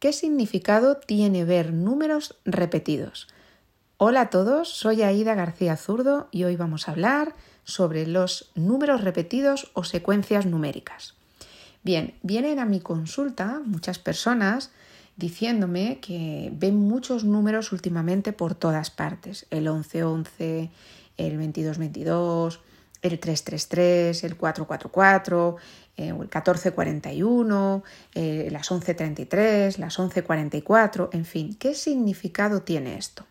¿Qué 0.00 0.14
significado 0.14 0.96
tiene 0.96 1.44
ver 1.44 1.74
números 1.74 2.38
repetidos? 2.46 3.28
Hola 3.98 4.22
a 4.22 4.30
todos, 4.30 4.70
soy 4.70 5.02
Aida 5.02 5.34
García 5.34 5.76
Zurdo 5.76 6.28
y 6.30 6.44
hoy 6.44 6.56
vamos 6.56 6.88
a 6.88 6.92
hablar 6.92 7.34
sobre 7.64 8.06
los 8.06 8.50
números 8.54 9.04
repetidos 9.04 9.70
o 9.74 9.84
secuencias 9.84 10.46
numéricas. 10.46 11.16
Bien, 11.82 12.14
vienen 12.22 12.60
a 12.60 12.64
mi 12.64 12.80
consulta 12.80 13.60
muchas 13.62 13.98
personas 13.98 14.70
diciéndome 15.16 16.00
que 16.00 16.48
ven 16.54 16.76
muchos 16.76 17.24
números 17.24 17.70
últimamente 17.70 18.32
por 18.32 18.54
todas 18.54 18.90
partes, 18.90 19.44
el 19.50 19.64
1111, 19.64 20.70
el 21.18 21.32
2222, 21.36 22.60
el 23.02 23.18
333, 23.18 24.24
el 24.24 24.36
444, 24.38 25.56
eh, 26.00 26.08
el 26.08 26.14
1441, 26.14 27.84
eh, 28.14 28.48
las 28.50 28.70
1133, 28.70 29.78
las 29.78 29.98
1144, 29.98 31.10
en 31.12 31.24
fin, 31.26 31.54
¿qué 31.54 31.74
significado 31.74 32.62
tiene 32.62 32.96
esto? 32.96 33.26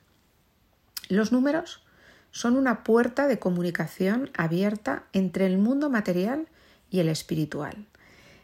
Los 1.07 1.31
números 1.31 1.83
son 2.31 2.55
una 2.55 2.83
puerta 2.83 3.27
de 3.27 3.39
comunicación 3.39 4.29
abierta 4.37 5.05
entre 5.13 5.47
el 5.47 5.57
mundo 5.57 5.89
material 5.89 6.47
y 6.91 6.99
el 6.99 7.09
espiritual. 7.09 7.87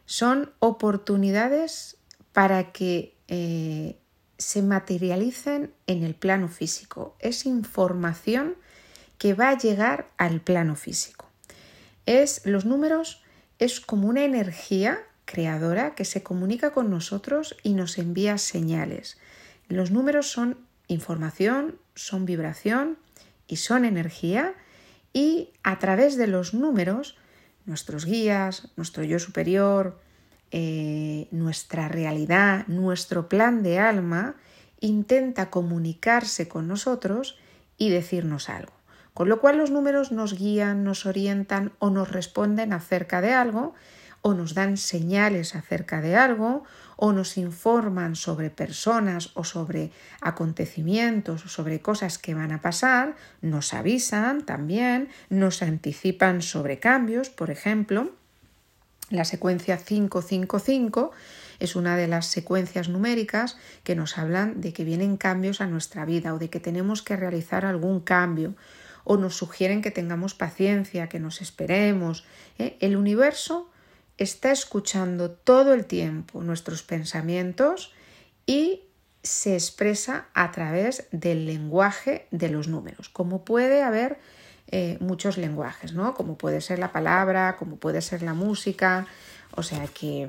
Son 0.05 0.51
oportunidades 0.59 1.97
para 2.33 2.71
que 2.71 3.15
eh, 3.27 3.99
se 4.39 4.63
materialicen 4.63 5.71
en 5.85 6.03
el 6.03 6.15
plano 6.15 6.47
físico. 6.47 7.15
Es 7.19 7.45
información 7.45 8.55
que 9.19 9.35
va 9.35 9.49
a 9.49 9.57
llegar 9.57 10.09
al 10.17 10.41
plano 10.41 10.75
físico. 10.75 11.29
Es 12.07 12.41
los 12.45 12.65
números 12.65 13.23
es 13.59 13.79
como 13.79 14.07
una 14.07 14.23
energía 14.23 14.99
creadora 15.25 15.95
que 15.95 16.05
se 16.05 16.23
comunica 16.23 16.71
con 16.71 16.89
nosotros 16.89 17.55
y 17.63 17.73
nos 17.73 17.97
envía 17.97 18.37
señales. 18.37 19.17
Los 19.67 19.91
números 19.91 20.29
son 20.29 20.57
información, 20.87 21.79
son 21.95 22.25
vibración 22.25 22.97
y 23.47 23.57
son 23.57 23.85
energía 23.85 24.53
y 25.13 25.49
a 25.63 25.79
través 25.79 26.17
de 26.17 26.27
los 26.27 26.53
números 26.53 27.17
nuestros 27.65 28.05
guías, 28.05 28.69
nuestro 28.75 29.03
yo 29.03 29.17
superior, 29.17 29.99
eh, 30.51 31.27
nuestra 31.31 31.87
realidad, 31.87 32.67
nuestro 32.67 33.27
plan 33.27 33.63
de 33.63 33.79
alma 33.79 34.35
intenta 34.79 35.49
comunicarse 35.49 36.47
con 36.47 36.67
nosotros 36.67 37.39
y 37.77 37.89
decirnos 37.89 38.49
algo. 38.49 38.74
Con 39.15 39.29
lo 39.29 39.39
cual 39.39 39.57
los 39.57 39.71
números 39.71 40.11
nos 40.11 40.37
guían, 40.37 40.83
nos 40.83 41.05
orientan 41.05 41.71
o 41.79 41.89
nos 41.89 42.11
responden 42.11 42.73
acerca 42.73 43.21
de 43.21 43.31
algo, 43.31 43.73
o 44.21 44.33
nos 44.33 44.53
dan 44.53 44.75
señales 44.75 45.55
acerca 45.55 46.01
de 46.01 46.17
algo, 46.17 46.65
o 46.97 47.13
nos 47.13 47.37
informan 47.37 48.17
sobre 48.17 48.49
personas 48.49 49.31
o 49.33 49.45
sobre 49.45 49.91
acontecimientos 50.19 51.45
o 51.45 51.47
sobre 51.47 51.79
cosas 51.79 52.17
que 52.17 52.33
van 52.33 52.51
a 52.51 52.61
pasar, 52.61 53.15
nos 53.39 53.73
avisan 53.73 54.45
también, 54.45 55.07
nos 55.29 55.61
anticipan 55.61 56.41
sobre 56.41 56.79
cambios, 56.79 57.29
por 57.29 57.51
ejemplo, 57.51 58.11
la 59.11 59.23
secuencia 59.23 59.77
555 59.77 61.11
es 61.59 61.77
una 61.77 61.95
de 61.95 62.09
las 62.09 62.25
secuencias 62.25 62.89
numéricas 62.89 63.55
que 63.85 63.95
nos 63.95 64.17
hablan 64.17 64.59
de 64.59 64.73
que 64.73 64.83
vienen 64.83 65.15
cambios 65.15 65.61
a 65.61 65.67
nuestra 65.67 66.03
vida 66.03 66.33
o 66.33 66.39
de 66.39 66.49
que 66.49 66.59
tenemos 66.59 67.01
que 67.01 67.15
realizar 67.15 67.63
algún 67.63 68.01
cambio 68.01 68.55
o 69.05 69.15
nos 69.15 69.37
sugieren 69.37 69.81
que 69.81 69.91
tengamos 69.91 70.33
paciencia, 70.33 71.07
que 71.07 71.19
nos 71.19 71.41
esperemos. 71.41 72.25
¿eh? 72.59 72.75
El 72.81 72.97
universo 72.97 73.69
está 74.17 74.51
escuchando 74.51 75.31
todo 75.31 75.73
el 75.73 75.85
tiempo 75.85 76.41
nuestros 76.41 76.83
pensamientos 76.83 77.93
y 78.45 78.81
se 79.23 79.53
expresa 79.53 80.27
a 80.33 80.51
través 80.51 81.07
del 81.11 81.45
lenguaje 81.45 82.27
de 82.31 82.49
los 82.49 82.67
números, 82.67 83.09
como 83.09 83.43
puede 83.43 83.81
haber 83.81 84.19
eh, 84.67 84.97
muchos 84.99 85.37
lenguajes, 85.37 85.93
¿no? 85.93 86.13
Como 86.13 86.37
puede 86.37 86.61
ser 86.61 86.79
la 86.79 86.91
palabra, 86.91 87.55
como 87.57 87.77
puede 87.77 88.01
ser 88.01 88.21
la 88.21 88.33
música, 88.33 89.07
o 89.51 89.63
sea 89.63 89.87
que 89.87 90.27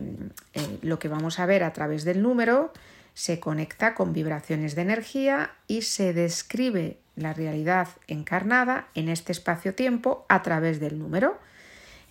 eh, 0.55 0.79
lo 0.83 0.99
que 0.99 1.09
vamos 1.09 1.39
a 1.39 1.47
ver 1.47 1.63
a 1.63 1.73
través 1.73 2.05
del 2.05 2.23
número 2.23 2.73
se 3.15 3.41
conecta 3.41 3.95
con 3.95 4.13
vibraciones 4.13 4.75
de 4.75 4.83
energía 4.83 5.53
y 5.67 5.83
se 5.83 6.13
describe 6.13 6.99
la 7.17 7.33
realidad 7.33 7.89
encarnada 8.07 8.89
en 8.95 9.09
este 9.09 9.33
espacio-tiempo 9.33 10.25
a 10.29 10.43
través 10.43 10.81
del 10.81 10.99
número. 10.99 11.39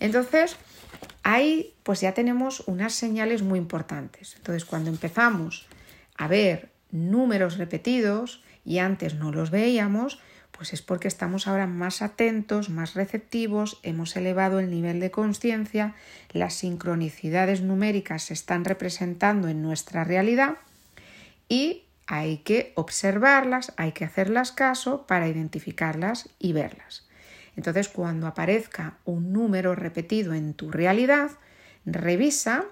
Entonces, 0.00 0.56
ahí 1.22 1.74
pues 1.82 2.00
ya 2.00 2.12
tenemos 2.12 2.60
unas 2.66 2.92
señales 2.94 3.42
muy 3.42 3.58
importantes. 3.58 4.34
Entonces, 4.36 4.64
cuando 4.64 4.90
empezamos 4.90 5.66
a 6.16 6.28
ver 6.28 6.70
números 6.90 7.56
repetidos 7.56 8.42
y 8.64 8.78
antes 8.78 9.14
no 9.14 9.32
los 9.32 9.50
veíamos, 9.50 10.20
pues 10.56 10.72
es 10.72 10.82
porque 10.82 11.08
estamos 11.08 11.46
ahora 11.46 11.66
más 11.66 12.02
atentos, 12.02 12.70
más 12.70 12.94
receptivos, 12.94 13.78
hemos 13.82 14.16
elevado 14.16 14.58
el 14.58 14.70
nivel 14.70 15.00
de 15.00 15.10
conciencia, 15.10 15.94
las 16.32 16.54
sincronicidades 16.54 17.60
numéricas 17.60 18.24
se 18.24 18.34
están 18.34 18.64
representando 18.64 19.48
en 19.48 19.62
nuestra 19.62 20.02
realidad 20.04 20.56
y 21.48 21.85
hay 22.06 22.38
que 22.38 22.72
observarlas, 22.76 23.72
hay 23.76 23.92
que 23.92 24.04
hacerlas 24.04 24.52
caso 24.52 25.06
para 25.06 25.28
identificarlas 25.28 26.28
y 26.38 26.52
verlas. 26.52 27.06
Entonces, 27.56 27.88
cuando 27.88 28.26
aparezca 28.26 28.98
un 29.04 29.32
número 29.32 29.74
repetido 29.74 30.34
en 30.34 30.54
tu 30.54 30.70
realidad, 30.70 31.30
revisa 31.84 32.64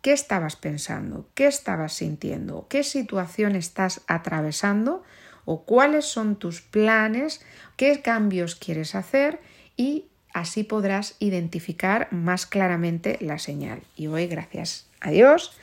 qué 0.00 0.12
estabas 0.12 0.56
pensando, 0.56 1.28
qué 1.34 1.46
estabas 1.46 1.92
sintiendo, 1.92 2.66
qué 2.68 2.82
situación 2.82 3.54
estás 3.54 4.02
atravesando 4.08 5.04
o 5.44 5.64
cuáles 5.64 6.06
son 6.06 6.36
tus 6.36 6.60
planes, 6.60 7.40
qué 7.76 8.02
cambios 8.02 8.56
quieres 8.56 8.94
hacer 8.94 9.40
y 9.76 10.06
así 10.32 10.64
podrás 10.64 11.16
identificar 11.18 12.08
más 12.10 12.46
claramente 12.46 13.18
la 13.20 13.38
señal. 13.38 13.82
Y 13.96 14.06
hoy, 14.06 14.26
gracias 14.26 14.86
a 15.00 15.10
Dios, 15.10 15.56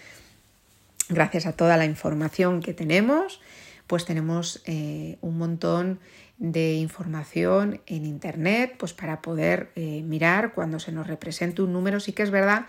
gracias 1.09 1.46
a 1.46 1.53
toda 1.53 1.75
la 1.75 1.86
información 1.86 2.62
que 2.62 2.74
tenemos, 2.74 3.42
pues 3.88 4.06
tenemos 4.06 4.62
eh, 4.66 5.18
un 5.22 5.38
montón 5.38 6.00
de 6.38 6.75
información 6.75 7.81
en 7.86 8.06
internet 8.06 8.75
pues 8.78 8.94
para 8.94 9.22
poder 9.22 9.72
eh, 9.75 10.03
mirar 10.03 10.53
cuando 10.53 10.80
se 10.80 10.92
nos 10.92 11.08
represente 11.08 11.62
un 11.62 11.74
número. 11.74 12.00
Sí 12.00 12.14
que 12.14 12.24
es 12.24 12.31
verdad 12.31 12.68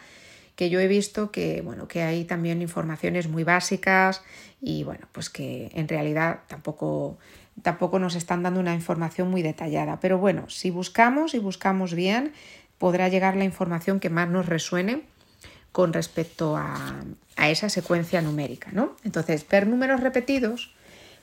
que 0.56 0.71
yo 0.71 0.81
he 0.81 0.89
visto 0.89 1.31
que 1.31 1.61
bueno 1.62 1.87
que 1.87 2.03
hay 2.03 2.25
también 2.25 2.62
informaciones 2.62 3.28
muy 3.28 3.45
básicas 3.45 4.23
y 4.61 4.83
bueno 4.83 5.07
pues 5.12 5.31
que 5.31 5.71
en 5.75 5.87
realidad 5.87 6.41
tampoco 6.49 7.19
tampoco 7.62 7.99
nos 7.99 8.15
están 8.17 8.43
dando 8.43 8.59
una 8.59 8.75
información 8.75 9.31
muy 9.31 9.43
detallada. 9.43 10.01
Pero 10.01 10.19
bueno 10.19 10.49
si 10.49 10.71
buscamos 10.71 11.34
y 11.34 11.39
buscamos 11.39 11.95
bien 11.95 12.33
podrá 12.78 13.09
llegar 13.09 13.37
la 13.37 13.45
información 13.45 14.01
que 14.01 14.11
más 14.11 14.28
nos 14.28 14.47
resuene 14.47 15.03
con 15.72 15.92
respecto 15.92 16.56
a, 16.56 17.03
esa 17.36 17.69
secuencia 17.70 18.20
numérica. 18.20 18.70
¿no? 18.72 18.97
Entonces, 19.03 19.47
ver 19.48 19.66
números 19.66 20.00
repetidos, 20.00 20.75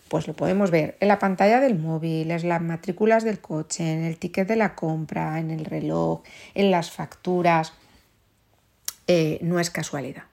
pues 0.07 0.27
lo 0.27 0.33
podemos 0.33 0.71
ver 0.71 0.97
en 0.99 1.09
la 1.09 1.19
pantalla 1.19 1.59
del 1.59 1.77
móvil, 1.77 2.31
en 2.31 2.49
las 2.49 2.61
matrículas 2.61 3.23
del 3.23 3.39
coche, 3.39 3.93
en 3.93 4.03
el 4.03 4.17
ticket 4.17 4.47
de 4.47 4.55
la 4.55 4.73
compra, 4.73 5.39
en 5.39 5.51
el 5.51 5.65
reloj, 5.65 6.23
en 6.55 6.71
las 6.71 6.91
facturas. 6.91 7.73
Eh, 9.07 9.37
no 9.41 9.59
es 9.59 9.69
casualidad. 9.69 10.23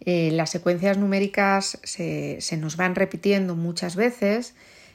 Eh, 0.00 0.30
las 0.32 0.50
secuencias 0.50 0.96
numéricas 0.96 1.78
se, 1.82 2.40
nos 2.58 2.76
van 2.76 2.94
repitiendo 2.94 3.54
muchas 3.54 3.96
veces 3.96 4.54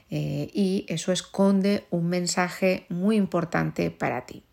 eh, 0.09 0.50
y 0.53 0.85
eso 0.88 1.12
esconde 1.12 1.85
un 1.91 2.09
mensaje 2.09 2.85
muy 2.90 3.16
importante 3.16 3.91
para 3.91 4.25
ti. 4.25 4.44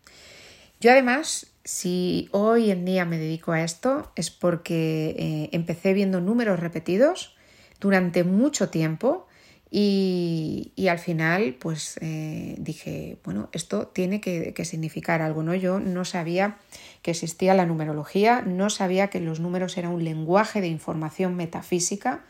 Yo 0.79 0.91
además 0.91 1.52
si 1.63 2.27
hoy 2.31 2.71
en 2.71 2.85
día 2.85 3.05
me 3.05 3.17
dedico 3.17 3.53
a 3.53 3.63
esto 3.63 4.11
es 4.15 4.31
porque 4.31 5.15
eh, 5.17 5.49
empecé 5.53 5.93
viendo 5.93 6.19
números 6.19 6.59
repetidos 6.59 7.35
durante 7.79 8.23
mucho 8.23 8.69
tiempo 8.69 9.27
y, 9.75 10.71
al 10.87 10.99
final 10.99 11.55
pues 11.59 11.97
eh, 12.01 12.55
dije, 12.59 13.17
bueno, 13.23 13.49
esto 13.53 13.87
tiene 13.87 14.21
que, 14.21 14.53
que, 14.53 14.65
significar 14.65 15.23
algo, 15.23 15.41
¿no? 15.41 15.55
Yo 15.55 15.79
no 15.79 16.05
sabía 16.05 16.57
que 17.01 17.09
existía 17.09 17.55
la 17.55 17.65
numerología, 17.65 18.43
no 18.43 18.69
sabía 18.69 19.07
que 19.07 19.19
los 19.19 19.39
números 19.39 19.75
eran 19.77 19.91
un 19.93 20.03
lenguaje 20.03 20.61
de 20.61 20.67
información 20.67 21.35
metafísica, 21.35 22.23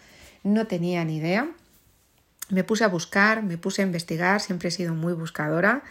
no 0.43 0.67
tenía 0.67 1.03
ni 1.03 1.17
idea. 1.17 1.51
Me 2.49 2.63
puse 2.63 2.85
a 2.85 2.87
buscar, 2.87 3.43
me 3.43 3.57
puse 3.57 3.81
a 3.81 3.85
investigar, 3.85 4.39
siempre 4.39 4.69
he 4.69 4.71
sido 4.71 4.93
muy 4.93 5.11
buscadora 5.11 5.83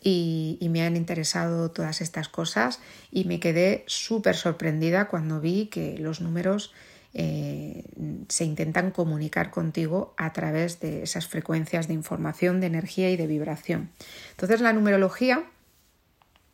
y, 0.00 0.58
me 0.70 0.82
han 0.82 0.96
interesado 0.96 1.70
todas 1.70 2.00
estas 2.00 2.28
cosas 2.28 2.80
y 3.10 3.24
me 3.24 3.40
quedé 3.40 3.84
súper 3.86 4.36
sorprendida 4.36 5.08
cuando 5.08 5.40
vi 5.40 5.66
que 5.66 5.98
los 5.98 6.20
números 6.20 6.72
eh, 7.14 7.84
se 8.28 8.44
intentan 8.44 8.90
comunicar 8.90 9.50
contigo 9.50 10.14
a 10.16 10.32
través 10.32 10.80
de 10.80 11.02
esas 11.02 11.26
frecuencias 11.26 11.88
de 11.88 11.94
información, 11.94 12.60
de 12.60 12.68
energía 12.68 13.10
y 13.10 13.16
de 13.16 13.26
vibración. 13.26 13.90
Entonces 14.30 14.60
la 14.60 14.72
numerología 14.72 15.44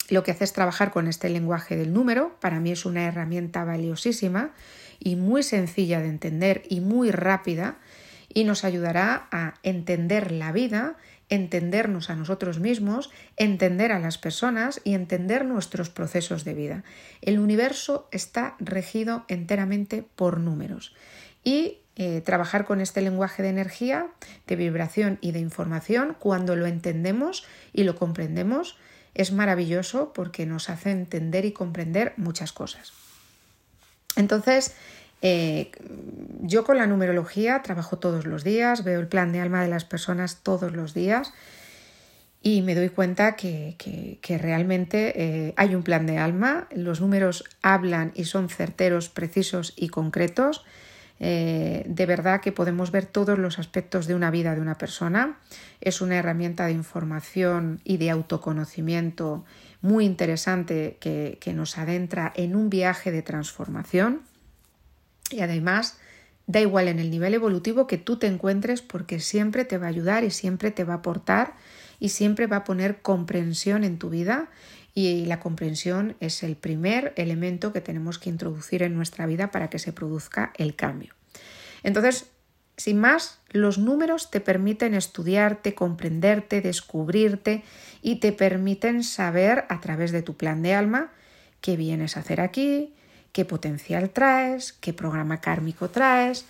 lo 0.09 0.23
que 0.23 0.31
hace 0.31 0.45
es 0.45 0.53
trabajar 0.53 0.91
con 0.91 1.07
este 1.07 1.29
lenguaje 1.29 1.77
del 1.77 1.93
número, 1.93 2.37
para 2.41 2.61
mí 2.61 2.73
es 2.73 2.87
una 2.87 3.05
herramienta 3.05 3.65
valiosísima 3.65 4.53
y 4.99 5.17
muy 5.17 5.43
sencilla 5.43 6.01
de 6.01 6.09
entender 6.09 6.63
y 6.69 6.81
muy 6.81 7.11
rápida 7.11 7.77
y 8.33 8.45
nos 8.45 8.65
ayudará 8.65 9.29
a 9.31 9.55
entender 9.63 10.33
la 10.33 10.53
vida, 10.53 10.97
entendernos 11.29 12.11
a 12.11 12.17
nosotros 12.17 12.59
mismos, 12.59 13.11
entender 13.37 13.93
a 13.93 13.99
las 13.99 14.19
personas 14.19 14.81
y 14.85 14.95
entender 14.95 15.45
nuestros 15.45 15.91
procesos 15.91 16.45
de 16.45 16.55
vida. 16.55 16.85
El 17.21 17.39
universo 17.39 18.09
está 18.11 18.57
regido 18.59 19.25
enteramente 19.29 20.05
por 20.17 20.41
números 20.41 20.95
y 21.45 21.79
eh, 21.97 22.21
trabajar 22.21 22.65
con 22.65 22.81
este 22.81 23.01
lenguaje 23.01 23.43
de 23.43 23.49
energía, 23.49 24.07
de 24.47 24.57
vibración 24.57 25.19
y 25.21 25.33
de 25.33 25.41
información, 25.41 26.17
cuando 26.19 26.55
lo 26.55 26.67
entendemos 26.67 27.45
y 27.73 27.83
lo 27.83 27.97
comprendemos, 27.97 28.77
es 29.15 29.33
maravilloso 29.33 30.13
porque 30.13 30.47
nos 30.47 30.71
hace 30.71 30.93
entender 30.93 31.45
y 31.45 31.53
comprender 31.53 32.15
muchas 32.17 32.53
cosas. 32.53 32.93
Entonces, 34.15 34.75
eh, 35.23 35.71
yo 36.43 36.65
con 36.65 36.79
la 36.79 36.87
numerología 36.87 37.63
trabajo 37.63 37.99
todos 37.99 38.27
los 38.27 38.45
días, 38.45 38.85
veo 38.85 39.01
el 39.01 39.09
plan 39.09 39.33
de 39.33 39.41
alma 39.41 39.63
de 39.63 39.69
las 39.69 39.85
personas 39.85 40.41
todos 40.43 40.73
los 40.73 40.95
días 40.95 41.33
y 42.41 42.63
me 42.63 42.75
doy 42.75 42.89
cuenta 42.91 43.35
que, 43.35 43.77
realmente 44.41 45.13
eh, 45.17 45.55
hay 45.57 45.75
un 45.75 45.83
plan 45.83 46.07
de 46.07 46.19
alma, 46.19 46.69
los 46.71 47.01
números 47.01 47.45
hablan 47.63 48.13
y 48.15 48.25
son 48.25 48.49
certeros, 48.49 49.09
precisos 49.09 49.75
y 49.77 49.89
concretos. 49.89 50.65
Eh, 51.21 51.85
de 51.89 52.07
verdad 52.07 52.41
que 52.41 52.53
podemos 52.53 52.93
ver 52.93 53.05
todos 53.07 53.41
los 53.41 53.59
aspectos 53.59 54.07
de 54.07 54.15
una 54.15 54.31
vida 54.31 54.55
de 54.55 54.61
una 54.61 54.79
persona. 54.79 55.39
Es 55.81 56.01
una 56.01 56.17
herramienta 56.17 56.67
de 56.67 56.73
información 56.73 57.81
y 57.83 57.97
de 57.97 58.11
autoconocimiento 58.11 59.45
muy 59.81 60.05
interesante 60.05 60.97
que, 61.01 61.39
que 61.41 61.53
nos 61.53 61.77
adentra 61.77 62.33
en 62.37 62.55
un 62.55 62.71
viaje 62.71 63.11
de 63.11 63.23
transformación. 63.23 64.23
Y 65.31 65.41
además, 65.41 65.99
da 66.47 66.61
igual 66.61 66.89
en 66.89 66.99
el 66.99 67.11
nivel 67.11 67.35
evolutivo 67.35 67.87
que 67.87 67.99
tú 67.99 68.19
te 68.19 68.27
encuentres 68.27 68.83
porque 68.83 69.21
siempre 69.21 69.65
te 69.65 69.79
va 69.79 69.87
a 69.87 69.91
ayudar 69.91 70.25
y 70.25 70.31
siempre 70.31 70.71
te 70.71 70.85
va 70.85 70.95
a 70.95 70.97
aportar 70.99 71.55
y 72.01 72.09
siempre 72.09 72.47
va 72.47 72.57
a 72.57 72.65
poner 72.65 73.03
comprensión 73.03 73.85
en 73.85 73.99
tu 73.99 74.09
vida 74.09 74.49
y 74.95 75.27
la 75.27 75.41
comprensión 75.41 76.17
es 76.21 76.43
el 76.43 76.57
primer 76.57 77.13
elemento 77.17 77.73
que 77.73 77.81
tenemos 77.81 78.19
que 78.19 78.31
introducir 78.31 78.83
en 78.83 78.95
nuestra 78.95 79.27
vida 79.27 79.51
para 79.51 79.71
que 79.71 79.79
se 79.79 79.93
produzca 79.93 80.53
el 80.57 80.75
cambio. 80.75 81.15
Entonces, 81.83 82.31
sin 82.77 82.99
más, 82.99 83.41
los 83.51 83.79
números 83.79 84.31
te 84.31 84.41
permiten 84.41 84.95
estudiarte, 84.95 85.75
comprenderte, 85.75 86.61
descubrirte 86.61 87.63
y 88.03 88.17
te 88.17 88.33
permiten 88.33 89.05
saber 89.05 89.67
a 89.69 89.81
través 89.81 90.13
de 90.13 90.23
tu 90.23 90.37
plan 90.37 90.63
de 90.63 90.75
alma 90.75 91.13
qué 91.61 91.77
vienes 91.77 92.17
a 92.17 92.21
hacer 92.21 92.41
aquí, 92.41 92.95
qué 93.39 93.45
potencial 93.45 94.11
traes, 94.11 94.73
qué 94.73 94.93
programa 94.93 95.41
kármico 95.41 95.91
traes, 95.91 96.45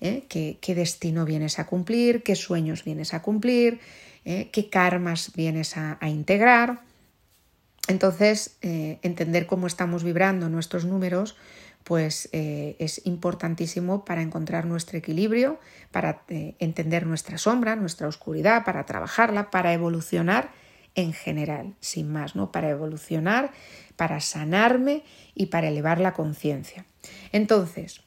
¿eh? 0.00 0.24
qué, 0.28 0.74
destino 0.74 1.24
vienes 1.24 1.60
a 1.60 1.68
cumplir, 1.68 2.24
qué 2.24 2.34
sueños 2.34 2.82
vienes 2.82 3.14
a 3.14 3.22
cumplir, 3.22 3.78
¿eh? 4.24 4.50
qué 4.50 4.68
karmas 4.68 5.30
vienes 5.36 5.76
a, 5.76 5.98
integrar. 6.08 6.80
Entonces, 7.86 8.56
eh, 8.60 8.98
entender 9.02 9.46
cómo 9.46 9.68
estamos 9.68 10.02
vibrando 10.02 10.48
nuestros 10.48 10.84
números, 10.84 11.36
pues 11.84 12.28
es 12.32 13.06
importantísimo 13.06 14.04
para 14.04 14.20
encontrar 14.20 14.66
nuestro 14.66 14.98
equilibrio, 14.98 15.60
para 15.92 16.24
entender 16.28 17.06
nuestra 17.06 17.38
sombra, 17.38 17.76
nuestra 17.76 18.08
oscuridad, 18.08 18.64
para 18.64 18.84
trabajarla, 18.84 19.52
para 19.52 19.72
evolucionar 19.72 20.50
en 20.94 21.12
general, 21.12 21.74
sin 21.80 22.12
más, 22.12 22.36
¿no? 22.36 22.52
Para 22.52 22.70
evolucionar 22.70 23.52
para 23.96 24.20
sanarme 24.20 25.04
y 25.34 25.46
para 25.46 25.68
elevar 25.68 26.00
la 26.00 26.12
conciencia. 26.12 26.84
Entonces, 27.30 28.00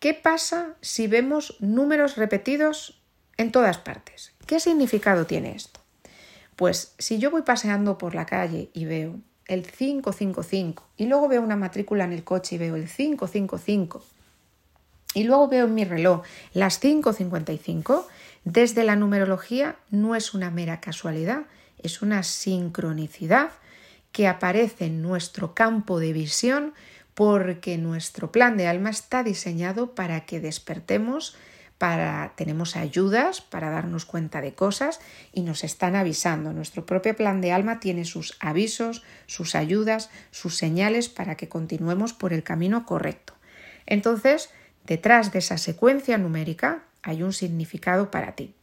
¿qué 0.00 0.14
pasa 0.14 0.76
si 0.80 1.06
vemos 1.06 1.56
números 1.60 2.16
repetidos 2.16 3.00
en 3.36 3.52
todas 3.52 3.78
partes? 3.78 4.32
¿Qué 4.46 4.60
significado 4.60 5.26
tiene 5.26 5.56
esto? 5.56 5.80
Pues 6.56 6.94
si 6.98 7.18
yo 7.18 7.30
voy 7.30 7.42
paseando 7.42 7.98
por 7.98 8.14
la 8.14 8.26
calle 8.26 8.70
y 8.72 8.84
veo 8.84 9.16
el 9.46 9.70
555 9.70 10.84
y 10.96 11.06
luego 11.06 11.28
veo 11.28 11.42
una 11.42 11.56
matrícula 11.56 12.04
en 12.04 12.12
el 12.12 12.24
coche 12.24 12.56
y 12.56 12.58
veo 12.58 12.76
el 12.76 12.88
555 12.88 14.04
y 15.14 15.24
luego 15.24 15.48
veo 15.48 15.66
en 15.66 15.74
mi 15.74 15.84
reloj 15.84 16.22
las 16.52 16.78
555, 16.78 18.06
desde 18.44 18.84
la 18.84 18.94
numerología 18.94 19.76
no 19.90 20.14
es 20.14 20.34
una 20.34 20.50
mera 20.50 20.80
casualidad, 20.80 21.46
es 21.82 22.02
una 22.02 22.22
sincronicidad 22.22 23.50
que 24.12 24.26
aparece 24.26 24.86
en 24.86 25.02
nuestro 25.02 25.54
campo 25.54 26.00
de 26.00 26.12
visión 26.12 26.74
porque 27.14 27.78
nuestro 27.78 28.30
plan 28.30 28.56
de 28.56 28.68
alma 28.68 28.90
está 28.90 29.22
diseñado 29.22 29.94
para 29.94 30.24
que 30.24 30.40
despertemos, 30.40 31.36
para 31.78 32.32
tenemos 32.36 32.76
ayudas 32.76 33.40
para 33.40 33.70
darnos 33.70 34.04
cuenta 34.04 34.40
de 34.40 34.54
cosas 34.54 35.00
y 35.32 35.42
nos 35.42 35.64
están 35.64 35.96
avisando. 35.96 36.52
Nuestro 36.52 36.86
propio 36.86 37.14
plan 37.16 37.40
de 37.40 37.52
alma 37.52 37.80
tiene 37.80 38.04
sus 38.04 38.36
avisos, 38.40 39.04
sus 39.26 39.54
ayudas, 39.54 40.10
sus 40.30 40.56
señales 40.56 41.08
para 41.08 41.36
que 41.36 41.48
continuemos 41.48 42.12
por 42.12 42.32
el 42.32 42.42
camino 42.42 42.84
correcto. 42.84 43.34
Entonces, 43.86 44.50
detrás 44.84 45.32
de 45.32 45.38
esa 45.38 45.58
secuencia 45.58 46.18
numérica 46.18 46.82
hay 47.02 47.22
un 47.22 47.32
significado 47.32 48.10
para 48.10 48.32
ti. 48.32 48.54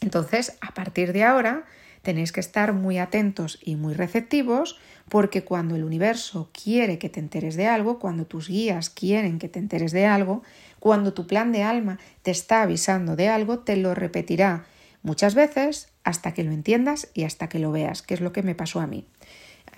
Entonces, 0.00 0.56
a 0.60 0.74
partir 0.74 1.12
de 1.12 1.24
ahora, 1.24 1.64
Tenéis 2.02 2.32
que 2.32 2.40
estar 2.40 2.72
muy 2.72 2.98
atentos 2.98 3.58
y 3.62 3.76
muy 3.76 3.94
receptivos 3.94 4.78
porque 5.08 5.44
cuando 5.44 5.76
el 5.76 5.84
universo 5.84 6.50
quiere 6.52 6.98
que 6.98 7.08
te 7.08 7.20
enteres 7.20 7.54
de 7.54 7.68
algo, 7.68 7.98
cuando 7.98 8.26
tus 8.26 8.48
guías 8.48 8.90
quieren 8.90 9.38
que 9.38 9.48
te 9.48 9.58
enteres 9.58 9.92
de 9.92 10.06
algo, 10.06 10.42
cuando 10.80 11.12
tu 11.14 11.26
plan 11.26 11.52
de 11.52 11.62
alma 11.62 11.98
te 12.22 12.30
está 12.30 12.62
avisando 12.62 13.14
de 13.14 13.28
algo, 13.28 13.60
te 13.60 13.76
lo 13.76 13.94
repetirá 13.94 14.64
muchas 15.02 15.34
veces 15.34 15.88
hasta 16.04 16.34
que 16.34 16.42
lo 16.42 16.52
entiendas 16.52 17.08
y 17.14 17.24
hasta 17.24 17.48
que 17.48 17.58
lo 17.58 17.70
veas, 17.70 18.02
que 18.02 18.14
es 18.14 18.20
lo 18.20 18.32
que 18.32 18.42
me 18.42 18.54
pasó 18.54 18.80
a 18.80 18.86
mí. 18.86 19.06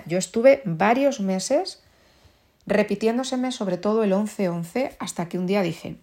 Yo 0.07 0.19
estuve 0.19 0.63
varios 0.65 1.21
meses 1.21 1.83
repitiéndoseme 2.67 3.53
sobre 3.53 3.77
todo 3.77 4.05
el 4.05 4.13
11-11 4.13 4.97
hasta 4.99 5.29
que 5.29 5.39
un 5.39 5.47
día 5.47 5.63
dije, 5.63 5.97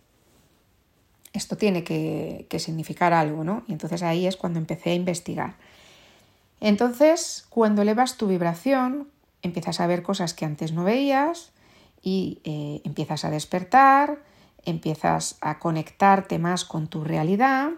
esto 1.33 1.57
tiene 1.57 1.83
que, 1.83 2.45
que 2.49 2.59
significar 2.59 3.13
algo, 3.13 3.43
¿no? 3.43 3.63
Y 3.67 3.71
entonces 3.71 4.03
ahí 4.03 4.27
es 4.27 4.37
cuando 4.37 4.59
empecé 4.59 4.91
a 4.91 4.95
investigar. 4.95 5.55
Entonces, 6.61 7.45
cuando 7.49 7.81
elevas 7.81 8.15
tu 8.15 8.27
vibración, 8.27 9.09
empiezas 9.41 9.81
a 9.81 9.87
ver 9.87 10.03
cosas 10.03 10.33
que 10.33 10.45
antes 10.45 10.71
no 10.71 10.85
veías 10.85 11.51
y 12.01 12.39
eh, 12.43 12.81
empiezas 12.85 13.25
a 13.25 13.31
despertar, 13.31 14.23
empiezas 14.63 15.37
a 15.41 15.59
conectarte 15.59 16.39
más 16.39 16.63
con 16.63 16.87
tu 16.87 17.03
realidad, 17.03 17.71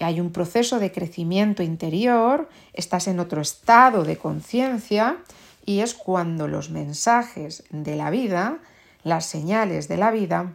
hay 0.00 0.20
un 0.20 0.32
proceso 0.32 0.80
de 0.80 0.90
crecimiento 0.90 1.62
interior, 1.62 2.48
estás 2.72 3.06
en 3.06 3.20
otro 3.20 3.40
estado 3.40 4.04
de 4.04 4.16
conciencia 4.16 5.18
y 5.64 5.80
es 5.80 5.94
cuando 5.94 6.48
los 6.48 6.70
mensajes 6.70 7.64
de 7.70 7.94
la 7.96 8.10
vida, 8.10 8.58
las 9.02 9.26
señales 9.26 9.86
de 9.86 9.96
la 9.96 10.10
vida, 10.10 10.52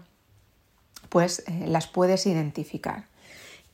pues 1.10 1.44
eh, 1.48 1.66
las 1.68 1.88
puedes 1.88 2.26
identificar. 2.26 3.08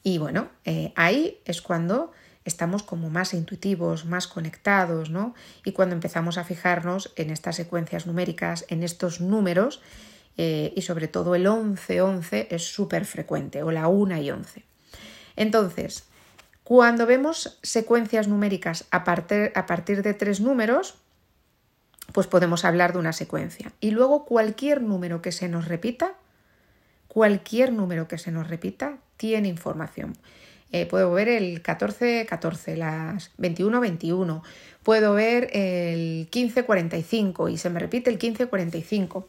Y 0.03 0.17
bueno, 0.19 0.49
eh, 0.65 0.93
ahí 0.95 1.39
es 1.45 1.61
cuando 1.61 2.11
estamos 2.45 2.83
como 2.83 3.09
más 3.09 3.33
intuitivos, 3.33 4.05
más 4.05 4.27
conectados, 4.27 5.09
¿no? 5.09 5.33
Y 5.65 5.71
cuando 5.73 5.95
empezamos 5.95 6.37
a 6.37 6.43
fijarnos 6.43 7.11
en 7.15 7.31
estas 7.31 7.55
secuencias 7.55 8.05
numéricas, 8.05 8.65
en 8.69 8.83
estos 8.83 9.19
números, 9.19 9.81
eh, 10.37 10.71
y 10.75 10.81
sobre 10.83 11.07
todo 11.07 11.35
el 11.35 11.47
11-11 11.47 12.47
es 12.51 12.63
súper 12.63 13.05
frecuente, 13.05 13.63
o 13.63 13.71
la 13.71 13.87
1 13.87 14.21
y 14.21 14.31
11. 14.31 14.63
Entonces, 15.35 16.05
cuando 16.63 17.05
vemos 17.05 17.59
secuencias 17.63 18.27
numéricas 18.27 18.85
a 18.91 19.03
partir, 19.03 19.51
a 19.55 19.65
partir 19.65 20.03
de 20.03 20.13
tres 20.13 20.39
números, 20.39 20.95
pues 22.13 22.27
podemos 22.27 22.65
hablar 22.65 22.93
de 22.93 22.99
una 22.99 23.13
secuencia. 23.13 23.71
Y 23.79 23.91
luego 23.91 24.25
cualquier 24.25 24.81
número 24.81 25.21
que 25.21 25.31
se 25.31 25.49
nos 25.49 25.67
repita, 25.67 26.13
cualquier 27.07 27.73
número 27.73 28.07
que 28.07 28.17
se 28.17 28.31
nos 28.31 28.47
repita, 28.47 28.97
tiene 29.17 29.47
información. 29.47 30.15
Eh, 30.71 30.85
puedo 30.85 31.11
ver 31.11 31.27
el 31.27 31.61
14-14, 31.63 32.75
las 32.75 33.31
21-21, 33.37 34.41
puedo 34.83 35.13
ver 35.13 35.49
el 35.53 36.27
15-45 36.29 37.51
y 37.51 37.57
se 37.57 37.69
me 37.69 37.79
repite 37.79 38.09
el 38.09 38.19
15-45. 38.19 39.25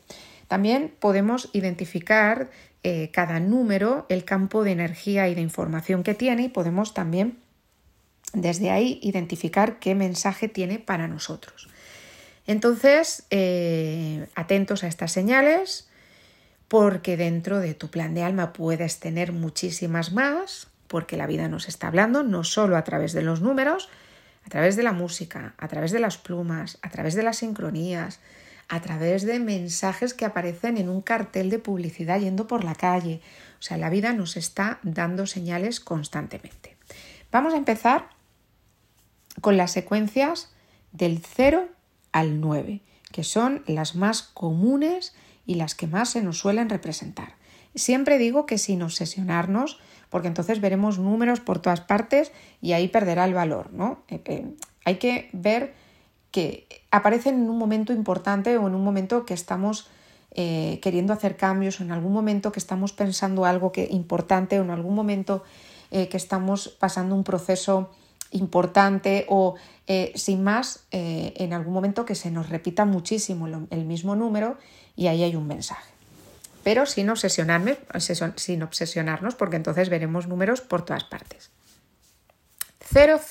También 0.49 0.93
podemos 0.99 1.51
identificar 1.53 2.51
eh, 2.83 3.11
cada 3.13 3.41
número, 3.41 4.07
el 4.09 4.25
campo 4.25 4.65
de 4.65 4.73
energía 4.73 5.29
y 5.29 5.35
de 5.35 5.41
información 5.41 6.03
que 6.03 6.15
tiene 6.15 6.45
y 6.45 6.49
podemos 6.49 6.95
también 6.95 7.39
desde 8.33 8.71
ahí 8.71 8.99
identificar 9.03 9.79
qué 9.79 9.95
mensaje 9.95 10.49
tiene 10.49 10.79
para 10.79 11.09
nosotros. 11.09 11.69
Entonces, 12.47 13.25
eh, 13.31 14.29
atentos 14.35 14.85
a 14.85 14.89
estas 14.89 15.13
señales 15.13 15.89
porque 16.69 17.17
dentro 17.17 17.59
de 17.59 17.75
tu 17.75 17.89
plan 17.89 18.15
de 18.15 18.23
alma 18.23 18.53
puedes 18.53 18.99
tener 19.01 19.33
muchísimas 19.33 20.13
más 20.13 20.69
porque 20.89 21.17
la 21.17 21.27
vida 21.27 21.49
nos 21.49 21.69
está 21.69 21.89
hablando 21.89 22.23
no 22.23 22.45
solo 22.45 22.77
a 22.77 22.85
través 22.85 23.13
de 23.13 23.23
los 23.23 23.41
números, 23.41 23.89
a 24.45 24.49
través 24.49 24.77
de 24.77 24.83
la 24.83 24.93
música, 24.93 25.55
a 25.59 25.69
través 25.69 25.93
de 25.93 26.01
las 26.01 26.19
plumas, 26.19 26.79
a 26.83 26.91
través 26.91 27.15
de 27.15 27.23
las 27.23 27.39
sincronías, 27.39 28.21
a 28.69 28.81
través 28.81 29.25
de 29.25 29.39
mensajes 29.39 30.15
que 30.15 30.25
aparecen 30.25 30.77
en 30.77 30.89
un 30.89 31.01
cartel 31.01 31.51
de 31.51 31.59
publicidad 31.59 32.21
yendo 32.21 32.47
por 32.47 32.65
la 32.65 32.75
calle. 32.75 33.21
O 33.59 33.63
sea, 33.63 33.77
la 33.77 33.91
vida 33.91 34.13
nos 34.13 34.37
está 34.37 34.81
dando 34.83 35.27
señales 35.27 35.81
constantemente. 35.81 36.77
Vamos 37.31 37.55
a 37.55 37.59
empezar 37.59 38.09
con 39.41 39.57
las 39.57 39.73
secuencias 39.73 40.53
del 40.93 41.23
0 41.23 41.69
al 42.13 42.41
9, 42.41 42.83
que 43.13 43.25
son 43.25 43.63
las 43.67 43.95
más 43.95 44.23
comunes 44.23 45.15
y 45.45 45.57
las 45.57 45.75
que 45.75 45.87
más 45.87 46.11
se 46.11 46.23
nos 46.23 46.39
suelen 46.39 46.69
representar. 46.69 47.35
Siempre 47.75 48.19
digo 48.19 48.47
que 48.47 48.59
sin 48.59 48.83
obsesionarnos, 48.83 49.79
porque 50.17 50.29
entonces 50.29 50.63
veremos 50.63 50.99
números 50.99 51.41
por 51.41 51.59
todas 51.59 51.83
partes 51.83 52.33
y 52.63 52.73
ahí 52.73 52.89
perderá 52.89 53.27
el 53.27 53.35
valor, 53.35 53.71
¿no? 53.75 53.99
Eh, 54.09 54.23
eh, 54.25 54.47
hay 54.87 54.97
que 54.97 55.29
ver 55.35 55.75
que 56.31 56.67
aparecen 56.91 57.35
en 57.35 57.51
un 57.51 57.59
momento 57.59 57.93
importante 57.93 58.57
o 58.57 58.67
en 58.67 58.75
un 58.75 58.83
momento 58.83 59.27
que 59.27 59.35
estamos 59.35 59.91
eh, 60.31 60.79
queriendo 60.81 61.13
hacer 61.13 61.37
cambios, 61.37 61.81
o 61.81 61.83
en 61.85 61.93
algún 61.93 62.15
momento 62.15 62.51
que 62.51 62.59
estamos 62.59 62.95
pensando 62.95 63.45
algo 63.45 63.73
que, 63.73 63.89
importante, 63.91 64.59
o 64.59 64.63
en 64.63 64.71
algún 64.71 64.95
momento 64.95 65.45
que 65.91 66.17
estamos 66.17 66.69
pasando 66.69 67.15
un 67.15 67.23
proceso 67.23 67.91
importante 68.31 69.27
o 69.29 69.57
sin 70.15 70.43
más, 70.43 70.87
en 70.93 71.53
algún 71.53 71.75
momento 71.75 72.07
que 72.07 72.15
se 72.15 72.31
nos 72.31 72.49
repita 72.49 72.87
muchísimo 72.87 73.47
el 73.69 73.85
mismo 73.85 74.17
número 74.17 74.57
y 74.97 75.09
ahí 75.09 75.23
hay 75.25 75.37
un 75.37 75.47
mensaje 75.47 75.96
pero 76.67 76.85
sin, 76.85 77.09
obsesionarme, 77.11 77.79
sin 78.35 78.63
obsesionarnos, 78.65 79.37
porque 79.37 79.55
entonces 79.55 79.89
veremos 79.89 80.27
números 80.27 80.61
por 80.61 80.85
todas 80.85 81.05
partes. 81.05 81.53
000. 82.93 83.23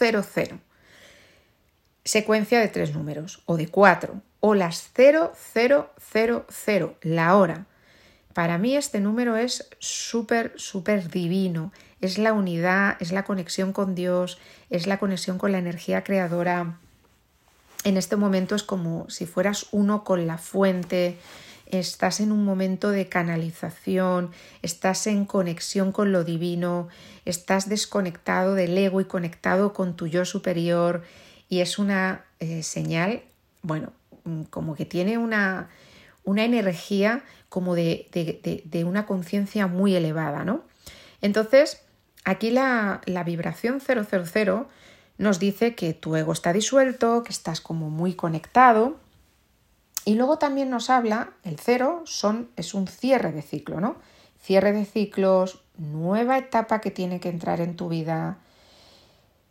Secuencia 2.05 2.61
de 2.61 2.69
tres 2.69 2.93
números, 2.93 3.43
o 3.45 3.57
de 3.57 3.67
cuatro, 3.67 4.21
o 4.39 4.55
las 4.55 4.89
0000, 4.93 6.95
la 7.01 7.35
hora. 7.35 7.65
Para 8.33 8.57
mí 8.57 8.77
este 8.77 9.01
número 9.01 9.35
es 9.35 9.67
súper, 9.79 10.53
súper 10.55 11.09
divino. 11.09 11.73
Es 11.99 12.17
la 12.17 12.31
unidad, 12.31 12.95
es 13.01 13.11
la 13.11 13.25
conexión 13.25 13.73
con 13.73 13.95
Dios, 13.95 14.39
es 14.69 14.87
la 14.87 14.97
conexión 14.97 15.39
con 15.39 15.51
la 15.51 15.57
energía 15.57 16.05
creadora. 16.05 16.79
En 17.83 17.97
este 17.97 18.15
momento 18.15 18.55
es 18.55 18.63
como 18.63 19.09
si 19.09 19.25
fueras 19.25 19.67
uno 19.73 20.05
con 20.05 20.25
la 20.25 20.37
fuente, 20.37 21.17
estás 21.67 22.19
en 22.19 22.31
un 22.31 22.45
momento 22.45 22.89
de 22.89 23.07
canalización, 23.07 24.31
estás 24.61 25.07
en 25.07 25.25
conexión 25.25 25.91
con 25.91 26.11
lo 26.11 26.23
divino, 26.23 26.87
estás 27.25 27.69
desconectado 27.69 28.53
del 28.53 28.77
ego 28.77 29.01
y 29.01 29.05
conectado 29.05 29.73
con 29.73 29.95
tu 29.95 30.07
yo 30.07 30.25
superior 30.25 31.03
y 31.49 31.61
es 31.61 31.79
una 31.79 32.25
eh, 32.39 32.63
señal, 32.63 33.23
bueno, 33.61 33.93
mm, 34.23 34.43
como 34.43 34.75
que 34.75 34.85
tiene 34.85 35.17
una, 35.17 35.69
una 36.23 36.43
energía 36.43 37.23
como 37.49 37.75
de, 37.75 38.09
de, 38.65 38.83
una 38.83 39.05
conciencia 39.05 39.67
muy 39.67 39.95
elevada, 39.95 40.43
¿no? 40.43 40.63
Entonces, 41.21 41.81
aquí 42.25 42.51
la, 42.51 43.01
la 43.05 43.23
vibración 43.23 43.79
000 43.79 44.67
nos 45.17 45.39
dice 45.39 45.75
que 45.75 45.93
tu 45.93 46.15
ego 46.15 46.33
está 46.33 46.51
disuelto, 46.51 47.23
que 47.23 47.31
estás 47.31 47.61
como 47.61 47.89
muy 47.89 48.13
conectado, 48.13 48.97
y 50.05 50.13
luego 50.13 50.37
también 50.37 50.69
nos 50.69 50.91
habla, 50.91 51.31
el 51.43 51.59
cero 51.59 52.03
son, 52.05 52.49
es 52.55 52.75
un 52.75 52.87
cierre 52.87 53.31
de 53.31 53.41
ciclo, 53.41 53.81
¿no? 53.81 53.95
Cierre 54.39 54.71
de 54.71 54.85
ciclos, 54.85 55.63
nueva 55.77 56.37
etapa 56.37 56.79
que 56.79 56.91
tiene 56.91 57.19
que 57.19 57.29
entrar 57.29 57.59
en 57.59 57.75
tu 57.75 57.89
vida. 57.89 58.37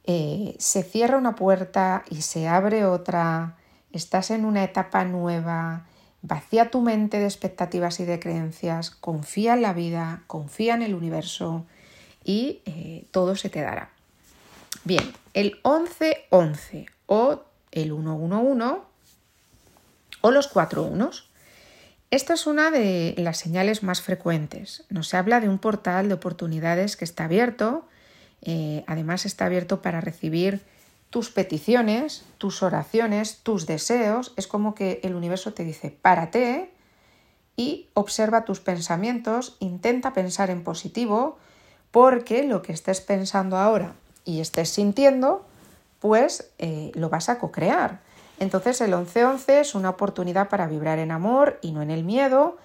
Eh, 0.04 0.54
se 0.60 0.84
cierra 0.84 1.18
una 1.18 1.34
puerta 1.34 2.04
y 2.08 2.22
se 2.22 2.46
abre 2.46 2.86
otra. 2.86 3.56
Estás 3.90 4.30
en 4.30 4.44
una 4.44 4.62
etapa 4.62 5.04
nueva. 5.04 5.86
Vacía 6.22 6.70
tu 6.70 6.80
mente 6.82 7.18
de 7.18 7.24
expectativas 7.24 7.98
y 7.98 8.04
de 8.04 8.20
creencias. 8.20 8.90
Confía 8.90 9.54
en 9.54 9.62
la 9.62 9.72
vida, 9.72 10.22
confía 10.28 10.74
en 10.74 10.82
el 10.82 10.94
universo 10.94 11.66
y 12.22 12.62
eh, 12.64 13.06
todo 13.10 13.34
se 13.34 13.50
te 13.50 13.60
dará. 13.60 13.90
Bien, 14.84 15.12
el 15.32 15.60
11-11 15.64 16.86
o 17.06 17.42
el 17.72 17.90
111 17.90 18.93
o 20.24 20.30
los 20.30 20.48
cuatro 20.48 20.84
unos. 20.84 21.28
Esta 22.10 22.32
es 22.32 22.46
una 22.46 22.70
de 22.70 23.14
las 23.18 23.36
señales 23.36 23.82
más 23.82 24.00
frecuentes. 24.00 24.84
Nos 24.88 25.12
habla 25.12 25.38
de 25.38 25.50
un 25.50 25.58
portal 25.58 26.08
de 26.08 26.14
oportunidades 26.14 26.96
que 26.96 27.04
está 27.04 27.24
abierto, 27.26 27.84
eh, 28.40 28.84
además 28.86 29.26
está 29.26 29.44
abierto 29.44 29.82
para 29.82 30.00
recibir 30.00 30.62
tus 31.10 31.28
peticiones, 31.28 32.24
tus 32.38 32.62
oraciones, 32.62 33.40
tus 33.42 33.66
deseos. 33.66 34.32
Es 34.38 34.46
como 34.46 34.74
que 34.74 34.98
el 35.02 35.14
universo 35.14 35.52
te 35.52 35.62
dice, 35.62 35.90
párate 35.90 36.70
y 37.54 37.90
observa 37.92 38.46
tus 38.46 38.60
pensamientos, 38.60 39.58
intenta 39.60 40.14
pensar 40.14 40.48
en 40.48 40.64
positivo, 40.64 41.36
porque 41.90 42.44
lo 42.44 42.62
que 42.62 42.72
estés 42.72 43.02
pensando 43.02 43.58
ahora 43.58 43.94
y 44.24 44.40
estés 44.40 44.70
sintiendo, 44.70 45.44
pues 45.98 46.50
eh, 46.56 46.92
lo 46.94 47.10
vas 47.10 47.28
a 47.28 47.38
co-crear. 47.38 48.00
Entonces 48.40 48.80
el 48.80 48.90
1111 48.90 49.60
es 49.60 49.74
una 49.74 49.90
oportunidad 49.90 50.48
para 50.48 50.66
vibrar 50.66 50.98
en 50.98 51.10
amor 51.10 51.58
y 51.62 51.72
no 51.72 51.82
en 51.82 51.90
el 51.90 52.04
miedo 52.04 52.56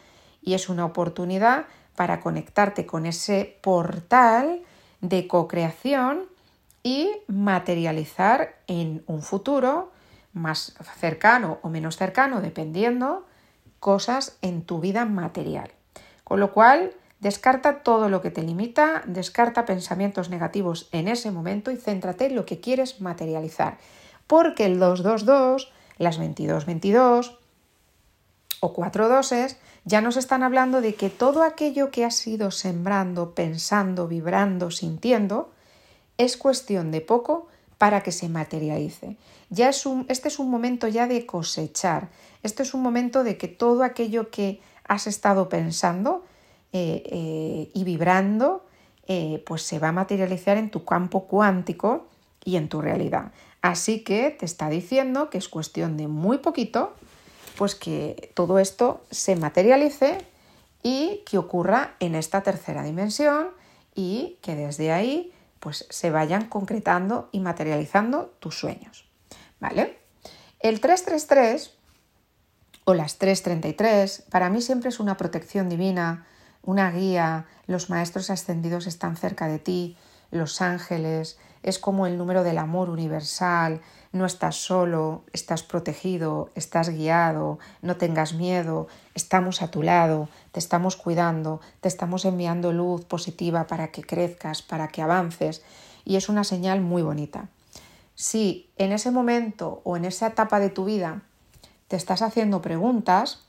y 0.42 0.54
es 0.54 0.70
una 0.70 0.86
oportunidad 0.86 1.66
para 1.96 2.22
conectarte 2.22 2.86
con 2.86 3.06
ese 3.06 3.58
portal 3.62 4.62
de 5.02 5.28
co-creación 5.28 6.26
y 6.82 7.12
materializar 7.28 8.56
en 8.68 9.04
un 9.06 9.22
futuro 9.22 9.92
más 10.34 10.76
cercano 11.00 11.60
o 11.62 11.70
menos 11.70 11.98
cercano, 11.98 12.42
dependiendo, 12.42 13.26
cosas 13.80 14.38
en 14.42 14.62
tu 14.64 14.80
vida 14.80 15.06
material. 15.06 15.72
Con 16.24 16.40
lo 16.40 16.54
cual, 16.54 16.94
descarta 17.20 17.84
todo 17.84 18.10
lo 18.10 18.22
que 18.22 18.32
te 18.32 18.44
limita, 18.44 19.04
descarta 19.06 19.66
pensamientos 19.66 20.30
negativos 20.30 20.88
en 20.92 21.08
ese 21.08 21.32
momento 21.32 21.72
y 21.72 21.78
céntrate 21.78 22.28
en 22.28 22.36
lo 22.36 22.46
que 22.46 22.60
quieres 22.60 23.02
materializar 23.02 23.78
porque 24.30 24.66
el 24.66 24.78
222, 24.78 25.72
las 25.98 26.18
2222 26.18 27.40
o 28.60 28.74
4 28.74 29.10
doses 29.10 29.58
ya 29.86 30.02
nos 30.02 30.18
están 30.18 30.44
hablando 30.44 30.82
de 30.82 30.94
que 30.94 31.10
todo 31.10 31.42
aquello 31.42 31.90
que 31.90 32.06
has 32.06 32.28
ido 32.28 32.52
sembrando, 32.52 33.34
pensando, 33.34 34.08
vibrando, 34.08 34.70
sintiendo, 34.70 35.50
es 36.20 36.38
cuestión 36.38 36.92
de 36.92 37.02
poco 37.02 37.48
para 37.80 38.04
que 38.04 38.12
se 38.12 38.30
materialice. 38.30 39.18
Ya 39.50 39.68
es 39.68 39.88
un, 39.88 40.06
este 40.10 40.28
es 40.28 40.38
un 40.38 40.52
momento 40.52 40.88
ya 40.88 41.08
de 41.08 41.26
cosechar. 41.26 42.10
Este 42.44 42.62
es 42.62 42.76
un 42.76 42.84
momento 42.84 43.24
de 43.24 43.36
que 43.36 43.48
todo 43.48 43.82
aquello 43.82 44.30
que 44.30 44.62
has 44.84 45.08
estado 45.08 45.50
pensando 45.50 46.24
eh, 46.72 47.02
eh, 47.08 47.72
y 47.74 47.84
vibrando, 47.84 48.64
eh, 49.08 49.44
pues 49.48 49.64
se 49.64 49.80
va 49.80 49.88
a 49.88 49.92
materializar 49.92 50.58
en 50.58 50.70
tu 50.70 50.86
campo 50.86 51.26
cuántico 51.26 52.06
y 52.46 52.58
en 52.58 52.70
tu 52.70 52.80
realidad. 52.80 53.32
Así 53.62 54.04
que 54.04 54.32
te 54.32 54.46
está 54.46 54.70
diciendo 54.70 55.30
que 55.30 55.38
es 55.38 55.50
cuestión 55.50 55.98
de 55.98 56.08
muy 56.08 56.38
poquito, 56.38 56.94
pues 57.58 57.76
que 57.76 58.32
todo 58.36 58.60
esto 58.60 59.04
se 59.12 59.36
materialice 59.36 60.18
y 60.82 61.24
que 61.26 61.38
ocurra 61.38 61.96
en 62.00 62.16
esta 62.16 62.42
tercera 62.42 62.84
dimensión 62.84 63.50
y 63.96 64.38
que 64.42 64.56
desde 64.56 64.92
ahí 64.92 65.34
pues 65.60 65.86
se 65.90 66.10
vayan 66.10 66.48
concretando 66.48 67.28
y 67.34 67.42
materializando 67.42 68.34
tus 68.40 68.58
sueños. 68.58 69.10
¿Vale? 69.60 70.00
El 70.60 70.80
333 70.80 71.74
o 72.86 72.94
las 72.94 73.18
333 73.18 74.24
para 74.30 74.50
mí 74.50 74.62
siempre 74.62 74.90
es 74.90 75.02
una 75.02 75.18
protección 75.18 75.68
divina, 75.68 76.28
una 76.64 76.92
guía, 76.92 77.46
los 77.68 77.90
maestros 77.90 78.30
ascendidos 78.30 78.88
están 78.88 79.18
cerca 79.18 79.48
de 79.48 79.60
ti, 79.60 79.98
los 80.32 80.62
ángeles, 80.62 81.38
es 81.64 81.80
como 81.80 82.08
el 82.08 82.18
número 82.18 82.44
del 82.44 82.58
amor 82.58 82.90
universal, 82.90 83.82
no 84.12 84.26
estás 84.26 84.56
solo, 84.56 85.24
estás 85.34 85.64
protegido, 85.64 86.50
estás 86.56 86.90
guiado, 86.90 87.60
no 87.82 87.98
tengas 87.98 88.34
miedo, 88.34 88.88
estamos 89.14 89.62
a 89.62 89.70
tu 89.70 89.84
lado, 89.84 90.30
te 90.52 90.60
estamos 90.60 90.96
cuidando, 90.96 91.62
te 91.82 91.88
estamos 91.88 92.26
enviando 92.26 92.72
luz 92.72 93.06
positiva 93.06 93.68
para 93.68 93.90
que 93.90 94.02
crezcas, 94.02 94.62
para 94.62 94.88
que 94.88 95.02
avances 95.02 95.62
y 96.06 96.16
es 96.16 96.30
una 96.30 96.44
señal 96.44 96.82
muy 96.82 97.04
bonita. 97.04 97.50
Si 98.16 98.70
en 98.78 98.92
ese 98.92 99.12
momento 99.12 99.82
o 99.84 99.96
en 99.96 100.06
esa 100.06 100.28
etapa 100.28 100.60
de 100.60 100.70
tu 100.70 100.86
vida 100.86 101.22
te 101.88 101.96
estás 101.96 102.22
haciendo 102.22 102.62
preguntas, 102.62 103.42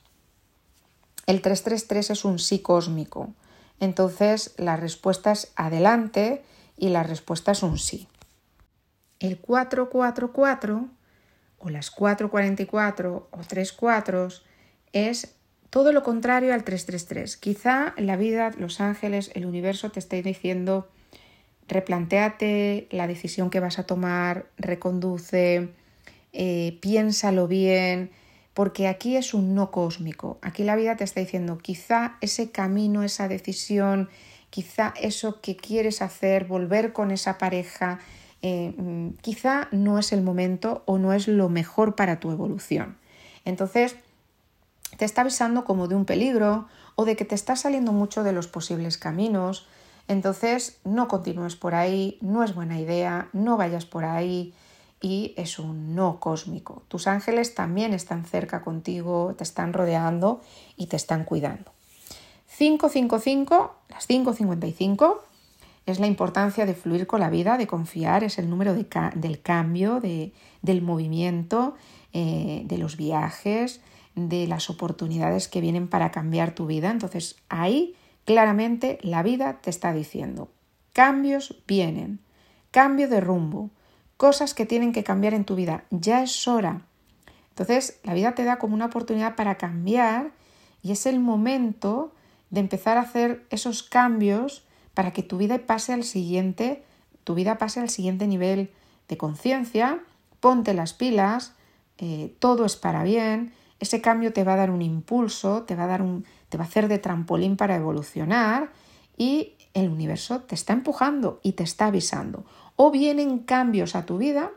el 1.26 1.43
333 1.43 2.11
es 2.11 2.25
un 2.25 2.38
sí 2.38 2.61
cósmico. 2.61 3.31
Entonces 3.79 4.55
la 4.59 4.76
respuesta 4.76 5.33
es 5.33 5.52
adelante 5.57 6.45
y 6.81 6.89
la 6.89 7.03
respuesta 7.03 7.53
es 7.53 7.63
un 7.63 7.79
sí. 7.79 8.09
El 9.21 9.39
444 9.39 10.89
o 11.59 11.69
las 11.69 11.91
444 11.91 13.29
o 13.31 13.39
34 13.47 14.29
es 14.93 15.35
todo 15.69 15.93
lo 15.93 16.03
contrario 16.03 16.55
al 16.55 16.65
333. 16.65 17.37
Quizá 17.37 17.95
la 17.99 18.17
vida, 18.17 18.51
los 18.59 18.81
ángeles, 18.81 19.31
el 19.35 19.45
universo 19.45 19.91
te 19.91 20.01
esté 20.01 20.23
diciendo 20.23 20.89
replanteate 21.69 22.89
la 22.91 23.07
decisión 23.07 23.51
que 23.51 23.61
vas 23.61 23.79
a 23.79 23.85
tomar, 23.85 24.47
reconduce, 24.57 25.69
eh, 26.33 26.79
piénsalo 26.81 27.47
bien, 27.47 28.11
porque 28.55 28.89
aquí 28.89 29.17
es 29.17 29.35
un 29.35 29.55
no 29.55 29.71
cósmico. 29.71 30.39
Aquí 30.41 30.65
la 30.65 30.77
vida 30.77 30.97
te 30.97 31.05
está 31.05 31.21
diciendo, 31.21 31.59
quizá 31.59 32.17
ese 32.23 32.51
camino, 32.51 33.05
esa 33.05 33.29
decisión, 33.29 34.09
quizá 34.50 34.92
eso 35.00 35.40
que 35.40 35.57
quieres 35.57 36.02
hacer, 36.02 36.45
volver 36.45 36.92
con 36.92 37.11
esa 37.11 37.38
pareja, 37.38 38.00
eh, 38.42 38.75
mm, 38.76 39.19
quizá 39.21 39.69
no 39.71 39.99
es 39.99 40.12
el 40.12 40.23
momento 40.23 40.83
o 40.87 40.99
no 40.99 41.12
es 41.12 41.28
lo 41.28 41.49
mejor 41.49 41.95
para 41.95 42.21
tu 42.21 42.30
evolución. 42.30 42.97
Entonces, 43.45 43.97
te 44.97 45.04
está 45.04 45.23
avisando 45.23 45.64
como 45.64 45.88
de 45.88 45.95
un 45.95 46.04
peligro 46.04 46.66
o 46.97 47.04
de 47.04 47.16
que 47.16 47.25
te 47.25 47.35
está 47.35 47.57
saliendo 47.57 47.92
mucho 47.92 48.23
de 48.23 48.33
los 48.33 48.49
posibles 48.49 48.99
caminos. 48.99 49.66
Entonces, 50.09 50.78
no 50.85 51.09
continúes 51.09 51.57
por 51.57 51.75
ahí, 51.75 52.19
no 52.21 52.42
es 52.42 52.54
buena 52.54 52.80
idea, 52.80 53.28
no 53.33 53.57
vayas 53.57 53.87
por 53.87 54.04
ahí 54.04 54.52
y 55.00 55.33
es 55.37 55.59
un 55.59 55.95
no 55.95 56.21
cósmico. 56.21 56.83
Tus 56.88 57.07
ángeles 57.07 57.54
también 57.54 57.95
están 57.95 58.25
cerca 58.25 58.62
contigo, 58.62 59.35
te 59.38 59.45
están 59.45 59.73
rodeando 59.73 60.40
y 60.76 60.87
te 60.87 60.97
están 60.97 61.25
cuidando. 61.25 61.73
555, 62.61 63.75
las 63.88 64.07
555, 64.07 65.25
es 65.87 65.99
la 65.99 66.07
importancia 66.07 66.67
de 66.67 66.75
fluir 66.75 67.07
con 67.07 67.21
la 67.21 67.31
vida, 67.31 67.57
de 67.57 67.67
confiar, 67.67 68.23
es 68.23 68.38
el 68.38 68.50
número 68.50 68.75
del 68.75 69.40
cambio, 69.40 69.99
del 69.99 70.83
movimiento, 70.83 71.75
eh, 72.12 72.64
de 72.67 72.76
los 72.76 72.99
viajes, 72.99 73.81
de 74.14 74.47
las 74.47 74.69
oportunidades 74.69 75.49
que 75.49 75.62
vienen 75.62 75.88
para 75.88 76.11
cambiar 76.11 76.55
tu 76.55 76.67
vida. 76.67 76.90
Entonces 76.90 77.37
ahí 77.49 77.95
claramente 78.26 78.99
la 79.00 79.23
vida 79.23 79.62
te 79.62 79.71
está 79.71 79.95
diciendo, 79.95 80.50
cambios 80.93 81.62
vienen, 81.67 82.21
cambio 82.73 83.09
de 83.09 83.23
rumbo, 83.23 83.71
cosas 84.19 84.52
que 84.52 84.67
tienen 84.67 84.93
que 84.93 85.02
cambiar 85.02 85.33
en 85.33 85.47
tu 85.47 85.57
vida, 85.57 85.85
ya 85.88 86.23
es 86.23 86.47
hora. 86.47 86.83
Entonces 87.49 88.00
la 88.05 88.12
vida 88.12 88.35
te 88.35 88.45
da 88.45 88.59
como 88.59 88.75
una 88.75 88.87
oportunidad 88.87 89.35
para 89.35 89.55
cambiar 89.55 90.33
y 90.83 90.93
es 90.93 91.07
el 91.07 91.21
momento 91.21 92.12
de 92.50 92.61
empezar 92.61 92.99
a 92.99 93.02
hacer 93.02 93.47
esos 93.50 93.83
cambios 93.83 94.64
para 94.95 95.12
que 95.12 95.23
tu 95.23 95.38
vida 95.38 95.59
pase 95.66 95.92
al 95.92 96.04
siguiente, 96.04 96.83
tu 97.25 97.35
vida 97.35 97.59
pase 97.59 97.80
al 97.80 97.90
siguiente 97.90 98.26
nivel 98.26 98.71
de 99.09 99.16
conciencia, 99.16 100.00
ponte 100.40 100.75
las 100.75 100.92
pilas, 100.92 101.54
eh, 101.99 102.35
todo 102.38 102.64
es 102.64 102.76
para 102.76 103.02
bien, 103.02 103.52
ese 103.78 104.00
cambio 104.00 104.33
te 104.33 104.45
va 104.45 104.54
a 104.54 104.57
dar 104.57 104.71
un 104.71 104.83
impulso, 104.83 105.62
te 105.62 105.75
va 105.75 105.85
a 105.85 105.88
dar 105.88 106.02
un, 106.02 106.25
te 106.49 106.59
va 106.59 106.64
a 106.64 106.66
hacer 106.66 106.88
de 106.88 106.99
trampolín 106.99 107.57
para 107.57 107.76
evolucionar 107.76 108.73
y 109.16 109.54
el 109.75 109.88
universo 109.88 110.40
te 110.40 110.54
está 110.54 110.73
empujando 110.73 111.40
y 111.42 111.52
te 111.52 111.62
está 111.62 111.87
avisando. 111.87 112.45
O 112.76 112.90
vienen 112.90 113.38
cambios 113.38 113.95
a 113.95 114.07
tu 114.07 114.19
vida 114.19 114.50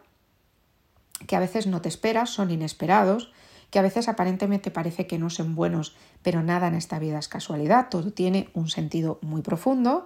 que 1.28 1.36
a 1.36 1.40
veces 1.40 1.68
no 1.68 1.82
te 1.82 1.90
esperas, 1.90 2.30
son 2.30 2.52
inesperados, 2.52 3.32
que 3.74 3.80
a 3.80 3.82
veces 3.82 4.08
aparentemente 4.08 4.70
parece 4.70 5.08
que 5.08 5.18
no 5.18 5.32
son 5.32 5.56
buenos, 5.56 5.96
pero 6.22 6.44
nada 6.44 6.68
en 6.68 6.76
esta 6.76 7.00
vida 7.00 7.18
es 7.18 7.28
casualidad, 7.28 7.90
todo 7.90 8.14
tiene 8.14 8.52
un 8.54 8.70
sentido 8.70 9.18
muy 9.24 9.42
profundo 9.42 10.06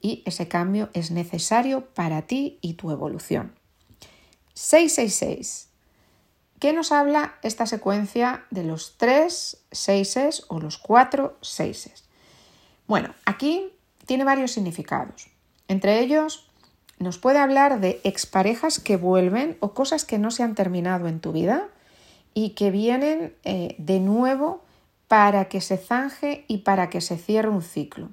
y 0.00 0.22
ese 0.24 0.48
cambio 0.48 0.88
es 0.94 1.10
necesario 1.10 1.84
para 1.92 2.22
ti 2.22 2.58
y 2.62 2.72
tu 2.72 2.90
evolución. 2.90 3.54
666. 4.54 5.68
¿Qué 6.58 6.72
nos 6.72 6.90
habla 6.90 7.34
esta 7.42 7.66
secuencia 7.66 8.46
de 8.50 8.64
los 8.64 8.96
tres 8.96 9.62
seises 9.70 10.46
o 10.48 10.58
los 10.58 10.78
cuatro 10.78 11.36
seises? 11.42 12.08
Bueno, 12.86 13.14
aquí 13.26 13.74
tiene 14.06 14.24
varios 14.24 14.52
significados. 14.52 15.28
Entre 15.68 16.00
ellos, 16.00 16.50
nos 16.98 17.18
puede 17.18 17.40
hablar 17.40 17.78
de 17.78 18.00
exparejas 18.04 18.80
que 18.80 18.96
vuelven 18.96 19.58
o 19.60 19.74
cosas 19.74 20.06
que 20.06 20.18
no 20.18 20.30
se 20.30 20.44
han 20.44 20.54
terminado 20.54 21.08
en 21.08 21.20
tu 21.20 21.32
vida 21.32 21.68
y 22.34 22.50
que 22.50 22.70
vienen 22.70 23.34
eh, 23.44 23.74
de 23.78 24.00
nuevo 24.00 24.62
para 25.08 25.46
que 25.46 25.60
se 25.60 25.76
zanje 25.76 26.44
y 26.48 26.58
para 26.58 26.88
que 26.88 27.00
se 27.00 27.18
cierre 27.18 27.50
un 27.50 27.62
ciclo. 27.62 28.08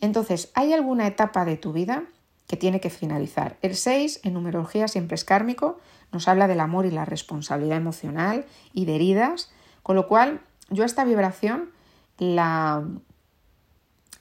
Entonces, 0.00 0.50
¿hay 0.54 0.72
alguna 0.72 1.06
etapa 1.06 1.44
de 1.44 1.56
tu 1.56 1.72
vida 1.72 2.04
que 2.46 2.56
tiene 2.56 2.80
que 2.80 2.90
finalizar? 2.90 3.56
El 3.62 3.76
6 3.76 4.20
en 4.24 4.34
numerología 4.34 4.88
siempre 4.88 5.14
es 5.14 5.24
kármico, 5.24 5.78
nos 6.10 6.28
habla 6.28 6.48
del 6.48 6.60
amor 6.60 6.84
y 6.84 6.90
la 6.90 7.04
responsabilidad 7.04 7.78
emocional 7.78 8.44
y 8.74 8.84
de 8.84 8.96
heridas, 8.96 9.50
con 9.82 9.96
lo 9.96 10.08
cual 10.08 10.40
yo 10.68 10.84
esta 10.84 11.04
vibración 11.04 11.70
la, 12.18 12.84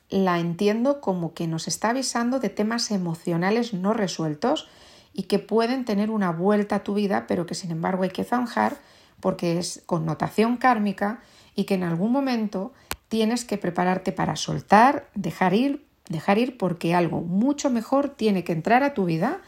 la 0.09 0.39
entiendo 0.39 1.01
como 1.01 1.33
que 1.33 1.47
nos 1.47 1.67
está 1.67 1.89
avisando 1.89 2.39
de 2.39 2.49
temas 2.49 2.91
emocionales 2.91 3.73
no 3.73 3.93
resueltos 3.93 4.69
y 5.13 5.23
que 5.23 5.39
pueden 5.39 5.83
tener 5.83 6.09
una 6.09 6.31
vuelta 6.31 6.77
a 6.77 6.83
tu 6.83 6.93
vida, 6.93 7.25
pero 7.27 7.45
que 7.45 7.55
sin 7.55 7.71
embargo 7.71 8.03
hay 8.03 8.11
que 8.11 8.23
zanjar 8.23 8.77
porque 9.21 9.57
es 9.57 9.83
connotación 9.85 10.57
kármica 10.57 11.21
y 11.55 11.65
que 11.65 11.75
en 11.75 11.83
algún 11.83 12.11
momento 12.11 12.73
tienes 13.07 13.45
que 13.45 13.57
prepararte 13.57 14.11
para 14.11 14.35
soltar, 14.35 15.09
dejar 15.15 15.53
ir, 15.53 15.85
dejar 16.09 16.37
ir 16.37 16.57
porque 16.57 16.93
algo 16.93 17.21
mucho 17.21 17.69
mejor 17.69 18.09
tiene 18.09 18.43
que 18.43 18.53
entrar 18.53 18.83
a 18.83 18.93
tu 18.93 19.05
vida, 19.05 19.41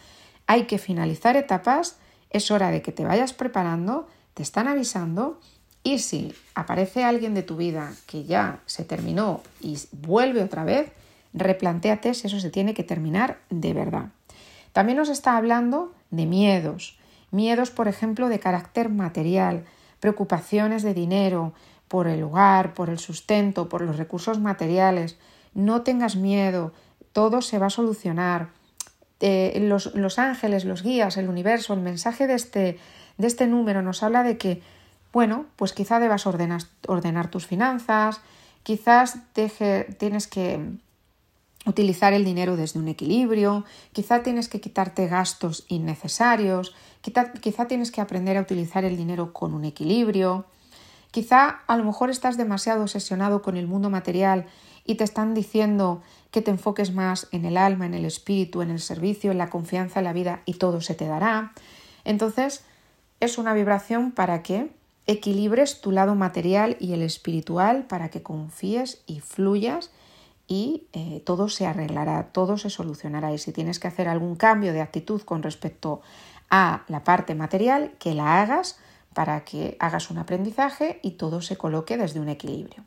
hay 0.48 0.66
que 0.66 0.78
finalizar 0.78 1.38
etapas. 1.38 1.98
Es 2.30 2.52
hora 2.52 2.72
de 2.72 2.82
que 2.82 2.92
te 2.92 3.06
vayas 3.06 3.34
preparando, 3.34 4.08
te 4.34 4.44
están 4.44 4.68
avisando. 4.68 5.40
Y 5.84 6.00
si 6.00 6.34
aparece 6.56 7.04
alguien 7.04 7.34
de 7.34 7.44
tu 7.44 7.58
vida 7.58 7.94
que 8.08 8.24
ya 8.24 8.62
se 8.66 8.86
terminó 8.86 9.42
y 9.62 9.78
vuelve 9.92 10.42
otra 10.42 10.64
vez, 10.64 10.92
replantéate 11.34 12.14
si 12.14 12.28
eso 12.28 12.40
se 12.40 12.50
tiene 12.50 12.74
que 12.74 12.84
terminar 12.84 13.40
de 13.50 13.74
verdad. 13.74 14.10
También 14.72 14.98
nos 14.98 15.10
está 15.10 15.38
hablando 15.38 15.94
de 16.10 16.26
miedos, 16.26 16.98
miedos 17.34 17.72
por 17.72 17.88
ejemplo 17.88 18.30
de 18.30 18.40
carácter 18.40 18.90
material, 18.90 19.66
preocupaciones 20.00 20.84
de 20.84 20.94
dinero, 20.94 21.54
por 21.88 22.08
el 22.08 22.24
hogar, 22.24 22.74
por 22.74 22.90
el 22.90 22.98
sustento, 22.98 23.70
por 23.70 23.82
los 23.82 23.98
recursos 23.98 24.40
materiales. 24.40 25.18
No 25.54 25.82
tengas 25.82 26.16
miedo, 26.16 26.74
todo 27.12 27.42
se 27.42 27.60
va 27.60 27.68
a 27.68 27.70
solucionar 27.70 28.50
eh, 29.20 29.60
los, 29.62 30.20
ángeles, 30.20 30.66
los 30.66 30.84
guías, 30.84 31.18
el 31.18 31.30
universo, 31.30 31.74
el 31.74 31.82
mensaje 31.82 32.28
de 32.28 32.34
este, 32.34 32.80
de 33.18 33.28
este 33.28 33.48
número 33.48 33.82
nos 33.82 34.04
habla 34.04 34.24
de 34.24 34.38
que, 34.38 34.62
bueno, 35.14 35.46
pues 35.56 35.72
quizá 35.72 36.00
debas 36.00 36.26
ordenar, 36.26 36.64
ordenar 36.88 37.30
tus 37.30 37.46
finanzas, 37.46 38.22
quizás 38.64 39.20
tienes 39.34 40.28
que 40.28 40.60
utilizar 41.66 42.14
el 42.14 42.26
dinero 42.26 42.58
desde 42.58 42.80
un 42.80 42.88
equilibrio, 42.88 43.64
quizá 43.94 44.24
tienes 44.24 44.50
que 44.50 44.62
quitarte 44.62 45.08
gastos 45.08 45.66
innecesarios, 45.68 46.76
quizá, 47.02 47.68
tienes 47.68 47.92
que 47.92 48.02
aprender 48.02 48.38
a 48.38 48.42
utilizar 48.42 48.86
el 48.86 48.98
dinero 48.98 49.34
con 49.34 49.54
un 49.54 49.66
equilibrio, 49.66 50.46
quizá 51.12 51.62
a 51.68 51.78
lo 51.78 51.84
mejor 51.84 52.10
estás 52.10 52.38
demasiado 52.38 52.84
obsesionado 52.84 53.42
con 53.42 53.56
el 53.58 53.68
mundo 53.68 53.90
material 53.90 54.46
y 54.86 54.96
te 54.96 55.04
están 55.04 55.34
diciendo 55.34 56.02
que 56.32 56.42
te 56.42 56.52
enfoques 56.52 56.94
más 56.94 57.28
en 57.32 57.46
el 57.46 57.58
alma, 57.58 57.86
en 57.86 57.94
el 57.94 58.06
espíritu, 58.06 58.62
en 58.62 58.70
el 58.70 58.80
servicio, 58.80 59.32
en 59.32 59.38
la 59.38 59.50
confianza 59.50 60.00
en 60.00 60.06
la 60.06 60.14
vida 60.14 60.42
y 60.46 60.56
todo 60.56 60.82
se 60.82 60.96
te 60.96 61.08
dará. 61.08 61.54
Entonces, 62.04 62.66
es 63.20 63.38
una 63.38 63.54
vibración 63.54 64.12
para 64.12 64.44
que 64.44 64.70
equilibres 65.06 65.82
tu 65.82 65.92
lado 65.92 66.16
material 66.16 66.76
y 66.80 66.94
el 66.94 67.02
espiritual, 67.02 67.86
para 67.86 68.10
que 68.10 68.24
confíes 68.24 69.02
y 69.06 69.20
fluyas 69.20 69.92
y 70.48 70.88
eh, 70.94 71.22
todo 71.26 71.50
se 71.50 71.66
arreglará, 71.66 72.30
todo 72.32 72.58
se 72.58 72.70
solucionará. 72.70 73.34
Y 73.34 73.38
si 73.38 73.52
tienes 73.52 73.80
que 73.80 73.88
hacer 73.88 74.08
algún 74.08 74.36
cambio 74.36 74.74
de 74.74 74.82
actitud 74.82 75.22
con 75.22 75.44
respecto 75.44 76.02
a 76.50 76.84
la 76.88 77.04
parte 77.04 77.36
material, 77.36 77.94
que 78.00 78.14
la 78.14 78.42
hagas 78.42 78.78
para 79.14 79.44
que 79.46 79.78
hagas 79.80 80.10
un 80.10 80.18
aprendizaje 80.18 81.00
y 81.02 81.12
todo 81.12 81.42
se 81.42 81.58
coloque 81.58 81.98
desde 81.98 82.20
un 82.20 82.30
equilibrio. 82.30 82.84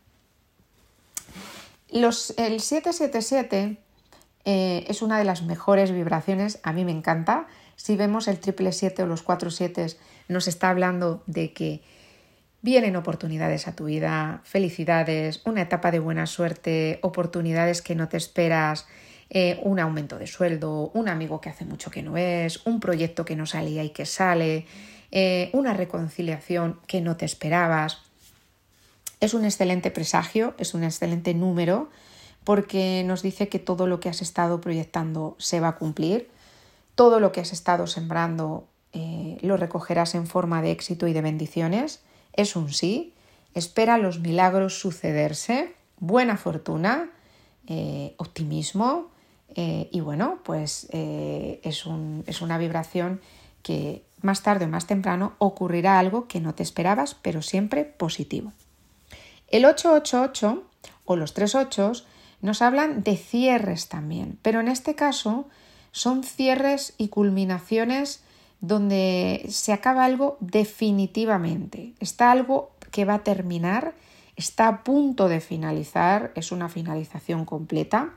Los, 1.90 2.34
el 2.36 2.60
777 2.60 3.78
eh, 4.44 4.84
es 4.88 5.02
una 5.02 5.18
de 5.18 5.24
las 5.24 5.42
mejores 5.42 5.92
vibraciones, 5.92 6.60
a 6.62 6.72
mí 6.72 6.84
me 6.84 6.92
encanta. 6.92 7.46
Si 7.76 7.96
vemos 7.96 8.28
el 8.28 8.40
triple 8.40 8.72
7 8.72 9.02
o 9.02 9.06
los 9.06 9.22
cuatro 9.22 9.50
7 9.50 9.86
nos 10.28 10.48
está 10.48 10.70
hablando 10.70 11.22
de 11.26 11.52
que 11.52 11.82
vienen 12.66 12.96
oportunidades 12.96 13.68
a 13.68 13.76
tu 13.76 13.84
vida, 13.84 14.40
felicidades, 14.42 15.40
una 15.44 15.62
etapa 15.62 15.92
de 15.92 16.00
buena 16.00 16.26
suerte, 16.26 16.98
oportunidades 17.00 17.80
que 17.80 17.94
no 17.94 18.08
te 18.08 18.16
esperas, 18.16 18.88
eh, 19.30 19.60
un 19.62 19.78
aumento 19.78 20.18
de 20.18 20.26
sueldo, 20.26 20.90
un 20.92 21.08
amigo 21.08 21.40
que 21.40 21.48
hace 21.48 21.64
mucho 21.64 21.92
que 21.92 22.02
no 22.02 22.10
ves, 22.10 22.66
un 22.66 22.80
proyecto 22.80 23.24
que 23.24 23.36
no 23.36 23.46
salía 23.46 23.84
y 23.84 23.90
que 23.90 24.04
sale, 24.04 24.66
eh, 25.12 25.48
una 25.52 25.74
reconciliación 25.74 26.80
que 26.88 27.00
no 27.00 27.16
te 27.16 27.24
esperabas. 27.24 27.98
Es 29.20 29.32
un 29.32 29.44
excelente 29.44 29.92
presagio, 29.92 30.56
es 30.58 30.74
un 30.74 30.82
excelente 30.82 31.34
número, 31.34 31.88
porque 32.42 33.04
nos 33.06 33.22
dice 33.22 33.48
que 33.48 33.60
todo 33.60 33.86
lo 33.86 34.00
que 34.00 34.08
has 34.08 34.22
estado 34.22 34.60
proyectando 34.60 35.36
se 35.38 35.60
va 35.60 35.68
a 35.68 35.76
cumplir, 35.76 36.30
todo 36.96 37.20
lo 37.20 37.30
que 37.30 37.42
has 37.42 37.52
estado 37.52 37.86
sembrando 37.86 38.66
eh, 38.92 39.38
lo 39.40 39.56
recogerás 39.56 40.16
en 40.16 40.26
forma 40.26 40.62
de 40.62 40.72
éxito 40.72 41.06
y 41.06 41.12
de 41.12 41.22
bendiciones. 41.22 42.00
Es 42.36 42.56
un 42.56 42.72
sí. 42.72 43.12
Espera 43.54 43.98
los 43.98 44.20
milagros 44.20 44.78
sucederse, 44.78 45.74
buena 45.98 46.36
fortuna, 46.36 47.10
eh, 47.66 48.14
optimismo 48.18 49.08
eh, 49.54 49.88
y 49.90 50.00
bueno, 50.00 50.40
pues 50.44 50.88
es, 50.92 51.86
un, 51.86 52.22
es 52.26 52.42
una 52.42 52.58
vibración 52.58 53.20
que 53.62 54.04
más 54.20 54.42
tarde 54.42 54.66
o 54.66 54.68
más 54.68 54.86
temprano 54.86 55.34
ocurrirá 55.38 55.98
algo 55.98 56.28
que 56.28 56.40
no 56.40 56.54
te 56.54 56.62
esperabas, 56.62 57.14
pero 57.14 57.42
siempre 57.42 57.84
positivo. 57.84 58.52
El 59.48 59.64
888 59.64 60.64
o 61.04 61.16
los 61.16 61.34
tres 61.34 61.54
ochos 61.54 62.06
nos 62.42 62.62
hablan 62.62 63.02
de 63.02 63.16
cierres 63.16 63.88
también, 63.88 64.38
pero 64.42 64.60
en 64.60 64.68
este 64.68 64.94
caso 64.94 65.48
son 65.92 66.22
cierres 66.24 66.94
y 66.98 67.08
culminaciones 67.08 68.22
donde 68.60 69.46
se 69.48 69.72
acaba 69.72 70.04
algo 70.04 70.36
definitivamente. 70.40 71.94
Está 72.00 72.30
algo 72.32 72.70
que 72.90 73.04
va 73.04 73.14
a 73.14 73.24
terminar, 73.24 73.94
está 74.36 74.68
a 74.68 74.84
punto 74.84 75.28
de 75.28 75.40
finalizar, 75.40 76.32
es 76.34 76.52
una 76.52 76.68
finalización 76.68 77.44
completa. 77.44 78.14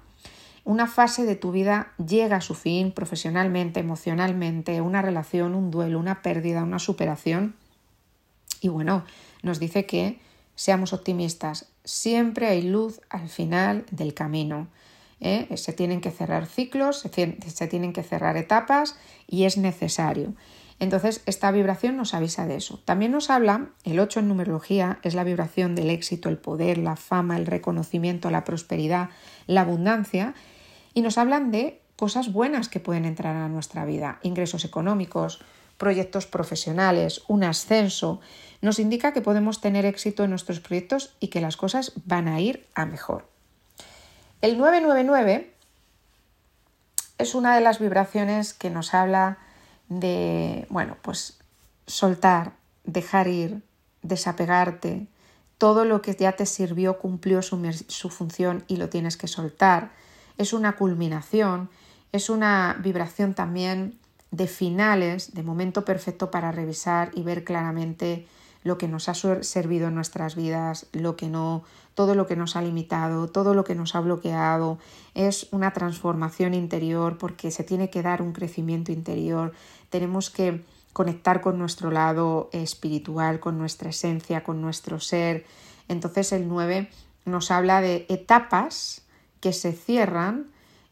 Una 0.65 0.87
fase 0.87 1.25
de 1.25 1.35
tu 1.35 1.51
vida 1.51 1.93
llega 1.97 2.37
a 2.37 2.41
su 2.41 2.53
fin 2.53 2.91
profesionalmente, 2.91 3.79
emocionalmente, 3.79 4.81
una 4.81 5.01
relación, 5.01 5.55
un 5.55 5.71
duelo, 5.71 5.99
una 5.99 6.21
pérdida, 6.21 6.63
una 6.63 6.79
superación. 6.79 7.55
Y 8.61 8.67
bueno, 8.67 9.03
nos 9.41 9.59
dice 9.59 9.85
que 9.85 10.19
seamos 10.55 10.91
optimistas, 10.93 11.67
siempre 11.85 12.47
hay 12.47 12.61
luz 12.61 12.99
al 13.09 13.29
final 13.29 13.85
del 13.91 14.13
camino. 14.13 14.67
¿Eh? 15.21 15.47
Se 15.57 15.73
tienen 15.73 16.01
que 16.01 16.11
cerrar 16.11 16.45
ciclos, 16.45 16.99
se, 16.99 17.67
tienen 17.67 17.93
que 17.93 18.03
cerrar 18.03 18.37
etapas 18.37 18.95
y 19.27 19.45
es 19.45 19.57
necesario. 19.57 20.33
Entonces, 20.79 21.21
esta 21.25 21.51
vibración 21.51 21.97
nos 21.97 22.13
avisa 22.13 22.47
de 22.47 22.55
eso. 22.55 22.79
También 22.85 23.11
nos 23.11 23.29
habla, 23.29 23.69
el 23.83 23.99
8 23.99 24.21
en 24.21 24.29
numerología 24.29 24.99
es 25.03 25.13
la 25.13 25.25
vibración 25.25 25.75
del 25.75 25.89
éxito, 25.89 26.29
el 26.29 26.37
poder, 26.37 26.77
la 26.77 26.95
fama, 26.95 27.35
el 27.37 27.45
reconocimiento, 27.45 28.29
la 28.29 28.45
prosperidad, 28.45 29.09
la 29.45 29.61
abundancia, 29.61 30.33
y 30.93 31.01
nos 31.01 31.17
hablan 31.17 31.51
de 31.51 31.81
cosas 31.97 32.31
buenas 32.31 32.69
que 32.69 32.79
pueden 32.79 33.03
entrar 33.03 33.35
a 33.35 33.49
nuestra 33.49 33.83
vida, 33.83 34.19
ingresos 34.23 34.63
económicos, 34.63 35.41
proyectos 35.77 36.27
profesionales, 36.27 37.23
un 37.27 37.43
ascenso, 37.43 38.21
nos 38.61 38.79
indica 38.79 39.13
que 39.13 39.21
podemos 39.21 39.61
tener 39.61 39.85
éxito 39.85 40.23
en 40.23 40.29
nuestros 40.29 40.59
proyectos 40.59 41.15
y 41.19 41.27
que 41.27 41.41
las 41.41 41.57
cosas 41.57 41.93
van 42.05 42.27
a 42.27 42.39
ir 42.39 42.67
a 42.75 42.85
mejor. 42.85 43.25
El 44.41 44.57
999 44.57 45.53
es 47.17 47.35
una 47.35 47.55
de 47.55 47.61
las 47.61 47.79
vibraciones 47.79 48.53
que 48.53 48.69
nos 48.69 48.93
habla 48.93 49.37
de, 49.89 50.65
bueno, 50.69 50.95
pues 51.01 51.37
soltar, 51.87 52.53
dejar 52.85 53.27
ir, 53.27 53.61
desapegarte, 54.01 55.07
todo 55.57 55.83
lo 55.83 56.01
que 56.01 56.15
ya 56.15 56.31
te 56.31 56.45
sirvió 56.45 56.99
cumplió 56.99 57.41
su, 57.41 57.83
su, 57.87 58.09
función 58.09 58.63
y 58.67 58.77
lo 58.77 58.87
tienes 58.87 59.17
que 59.17 59.27
soltar. 59.27 59.91
Es 60.37 60.53
una 60.53 60.77
culminación, 60.77 61.69
es 62.13 62.29
una 62.29 62.77
vibración 62.79 63.33
también 63.33 63.99
de 64.31 64.47
finales, 64.47 65.33
de 65.33 65.43
momento 65.43 65.83
perfecto 65.83 66.31
para 66.31 66.53
revisar 66.53 67.11
y 67.13 67.23
ver 67.23 67.43
claramente 67.43 68.25
lo 68.63 68.77
que 68.77 68.87
nos 68.87 69.09
ha 69.09 69.13
servido 69.13 69.87
en 69.87 69.95
nuestras 69.95 70.35
vidas, 70.35 70.87
lo 70.91 71.15
que 71.15 71.27
no, 71.27 71.63
todo 71.95 72.15
lo 72.15 72.27
que 72.27 72.35
nos 72.35 72.55
ha 72.55 72.61
limitado, 72.61 73.27
todo 73.27 73.53
lo 73.53 73.63
que 73.63 73.75
nos 73.75 73.95
ha 73.95 74.01
bloqueado, 74.01 74.79
es 75.15 75.47
una 75.51 75.71
transformación 75.71 76.53
interior 76.53 77.17
porque 77.17 77.51
se 77.51 77.63
tiene 77.63 77.89
que 77.89 78.01
dar 78.01 78.21
un 78.21 78.33
crecimiento 78.33 78.91
interior, 78.91 79.53
tenemos 79.89 80.29
que 80.29 80.63
conectar 80.93 81.41
con 81.41 81.57
nuestro 81.57 81.91
lado 81.91 82.49
espiritual, 82.51 83.39
con 83.39 83.57
nuestra 83.57 83.89
esencia, 83.89 84.43
con 84.43 84.61
nuestro 84.61 84.99
ser. 84.99 85.45
Entonces 85.87 86.31
el 86.33 86.47
9 86.47 86.89
nos 87.25 87.51
habla 87.51 87.79
de 87.79 88.05
etapas 88.09 89.03
que 89.39 89.53
se 89.53 89.71
cierran 89.71 90.47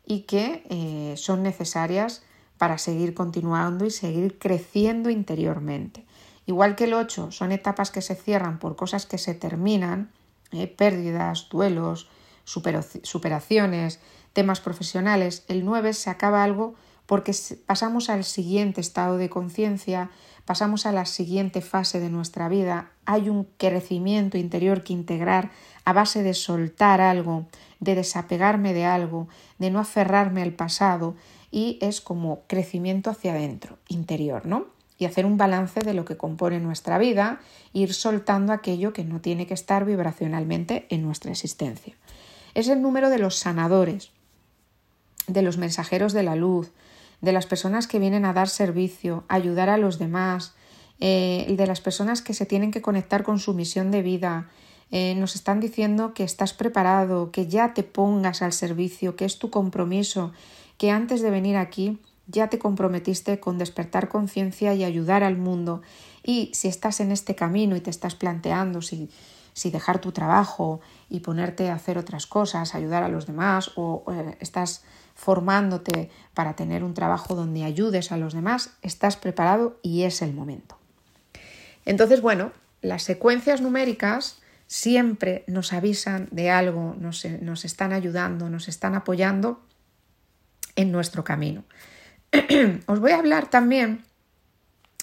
y 0.05 0.21
que 0.21 0.63
eh, 0.69 1.15
son 1.17 1.43
necesarias 1.43 2.23
para 2.57 2.77
seguir 2.77 3.13
continuando 3.13 3.85
y 3.85 3.91
seguir 3.91 4.39
creciendo 4.39 5.09
interiormente. 5.09 6.05
Igual 6.47 6.75
que 6.75 6.85
el 6.85 6.93
8 6.93 7.31
son 7.31 7.51
etapas 7.51 7.91
que 7.91 8.01
se 8.01 8.15
cierran 8.15 8.57
por 8.57 8.77
cosas 8.77 9.05
que 9.05 9.17
se 9.17 9.35
terminan, 9.35 10.09
eh, 10.51 10.65
pérdidas, 10.67 11.49
duelos, 11.49 12.09
superaciones, 12.45 13.99
temas 14.31 14.61
profesionales, 14.61 15.43
el 15.49 15.65
9 15.65 15.91
se 15.91 16.09
acaba 16.09 16.43
algo 16.43 16.75
porque 17.05 17.35
pasamos 17.65 18.09
al 18.09 18.23
siguiente 18.23 18.79
estado 18.79 19.17
de 19.17 19.29
conciencia, 19.29 20.09
pasamos 20.45 20.85
a 20.85 20.93
la 20.93 21.05
siguiente 21.05 21.59
fase 21.61 21.99
de 21.99 22.09
nuestra 22.09 22.47
vida, 22.47 22.91
hay 23.05 23.27
un 23.27 23.45
crecimiento 23.57 24.37
interior 24.37 24.83
que 24.83 24.93
integrar 24.93 25.51
a 25.83 25.91
base 25.91 26.23
de 26.23 26.33
soltar 26.33 27.01
algo, 27.01 27.47
de 27.81 27.95
desapegarme 27.95 28.73
de 28.73 28.85
algo, 28.85 29.27
de 29.57 29.69
no 29.69 29.79
aferrarme 29.79 30.43
al 30.43 30.53
pasado 30.53 31.15
y 31.51 31.77
es 31.81 31.99
como 31.99 32.43
crecimiento 32.47 33.09
hacia 33.09 33.33
adentro, 33.33 33.77
interior, 33.89 34.45
¿no? 34.45 34.76
Y 34.97 35.05
hacer 35.05 35.25
un 35.25 35.37
balance 35.37 35.81
de 35.81 35.93
lo 35.93 36.05
que 36.05 36.17
compone 36.17 36.59
nuestra 36.59 36.97
vida, 36.97 37.39
ir 37.73 37.93
soltando 37.93 38.53
aquello 38.53 38.93
que 38.93 39.03
no 39.03 39.21
tiene 39.21 39.45
que 39.45 39.53
estar 39.53 39.85
vibracionalmente 39.85 40.87
en 40.89 41.03
nuestra 41.03 41.31
existencia. 41.31 41.95
Es 42.55 42.67
el 42.67 42.81
número 42.81 43.09
de 43.09 43.19
los 43.19 43.35
sanadores, 43.35 44.11
de 45.27 45.41
los 45.41 45.57
mensajeros 45.57 46.13
de 46.13 46.23
la 46.23 46.35
luz, 46.35 46.71
de 47.21 47.31
las 47.31 47.45
personas 47.45 47.87
que 47.87 47.99
vienen 47.99 48.25
a 48.25 48.33
dar 48.33 48.49
servicio, 48.49 49.23
ayudar 49.27 49.69
a 49.69 49.77
los 49.77 49.99
demás, 49.99 50.55
eh, 50.99 51.53
de 51.55 51.67
las 51.67 51.81
personas 51.81 52.21
que 52.21 52.33
se 52.33 52.45
tienen 52.45 52.71
que 52.71 52.81
conectar 52.81 53.23
con 53.23 53.39
su 53.39 53.53
misión 53.53 53.91
de 53.91 54.01
vida. 54.01 54.49
Eh, 54.89 55.15
nos 55.15 55.35
están 55.35 55.59
diciendo 55.59 56.13
que 56.13 56.23
estás 56.23 56.53
preparado, 56.53 57.31
que 57.31 57.47
ya 57.47 57.73
te 57.73 57.83
pongas 57.83 58.41
al 58.41 58.53
servicio, 58.53 59.15
que 59.15 59.25
es 59.25 59.37
tu 59.37 59.49
compromiso, 59.49 60.31
que 60.77 60.91
antes 60.91 61.21
de 61.21 61.29
venir 61.29 61.57
aquí 61.57 61.99
ya 62.27 62.49
te 62.49 62.59
comprometiste 62.59 63.39
con 63.39 63.57
despertar 63.57 64.09
conciencia 64.09 64.73
y 64.73 64.83
ayudar 64.83 65.23
al 65.23 65.37
mundo. 65.37 65.81
Y 66.23 66.51
si 66.53 66.67
estás 66.67 66.99
en 66.99 67.11
este 67.11 67.35
camino 67.35 67.75
y 67.75 67.81
te 67.81 67.89
estás 67.89 68.15
planteando 68.15 68.81
si, 68.81 69.09
dejar 69.71 69.99
tu 69.99 70.11
trabajo 70.11 70.81
y 71.09 71.21
ponerte 71.21 71.69
a 71.69 71.75
hacer 71.75 71.97
otras 71.97 72.27
cosas, 72.27 72.75
ayudar 72.75 73.03
a 73.03 73.09
los 73.09 73.25
demás, 73.25 73.71
o, 73.75 74.03
eh, 74.11 74.37
estás 74.39 74.83
formándote 75.15 76.11
para 76.35 76.55
tener 76.55 76.83
un 76.83 76.93
trabajo 76.93 77.33
donde 77.33 77.63
ayudes 77.63 78.11
a 78.11 78.17
los 78.17 78.33
demás, 78.33 78.71
estás 78.83 79.15
preparado 79.15 79.79
y 79.81 80.03
es 80.03 80.21
el 80.21 80.33
momento. 80.33 80.77
Entonces, 81.85 82.21
bueno, 82.21 82.51
las 82.81 83.03
secuencias 83.03 83.61
numéricas 83.61 84.39
siempre 84.67 85.43
nos 85.47 85.73
avisan 85.73 86.27
de 86.31 86.51
algo, 86.51 86.95
nos 86.99 87.25
están 87.65 87.93
ayudando, 87.93 88.49
nos 88.49 88.67
están 88.67 88.93
apoyando 88.93 89.61
en 90.75 90.91
nuestro 90.91 91.23
camino. 91.23 91.63
Os 92.87 92.99
voy 92.99 93.11
a 93.11 93.19
hablar 93.19 93.49
también 93.49 94.03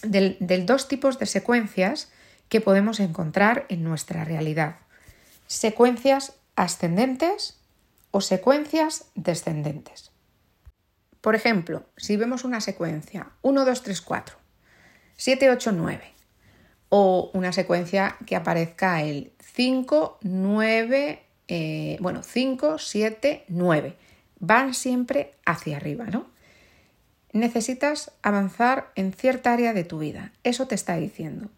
de 0.02 0.64
dos 0.66 0.88
tipos 0.88 1.18
de 1.18 1.26
secuencias 1.26 2.10
que 2.48 2.60
podemos 2.60 3.00
encontrar 3.00 3.66
en 3.68 3.82
nuestra 3.84 4.24
realidad. 4.24 4.76
Secuencias 5.46 6.34
ascendentes 6.56 7.58
o 8.10 8.20
secuencias 8.20 9.06
descendentes. 9.14 10.12
Por 11.20 11.34
ejemplo, 11.34 11.86
si 11.96 12.16
vemos 12.16 12.44
una 12.44 12.60
secuencia 12.60 13.30
1, 13.42 13.64
2, 13.64 13.82
3, 13.82 14.00
4, 14.02 14.36
7, 15.16 15.50
8, 15.50 15.72
9 15.72 16.14
o 16.90 17.30
una 17.32 17.52
secuencia 17.52 18.16
que 18.26 18.36
aparezca 18.36 19.02
el 19.02 19.32
5, 19.40 20.18
9, 20.22 21.22
eh, 21.48 21.96
bueno, 22.00 22.22
5, 22.22 22.78
7, 22.78 23.44
9. 23.48 23.96
Van 24.38 24.74
siempre 24.74 25.32
hacia 25.46 25.78
arriba, 25.78 26.04
¿no? 26.04 26.33
Necesitas 27.34 28.12
avanzar 28.22 28.92
en 28.94 29.12
cierta 29.12 29.52
área 29.52 29.74
de 29.74 29.84
tu 29.84 29.98
vida. 29.98 30.32
Eso 30.44 30.66
te 30.66 30.76
está 30.76 30.96
diciendo. 30.96 31.50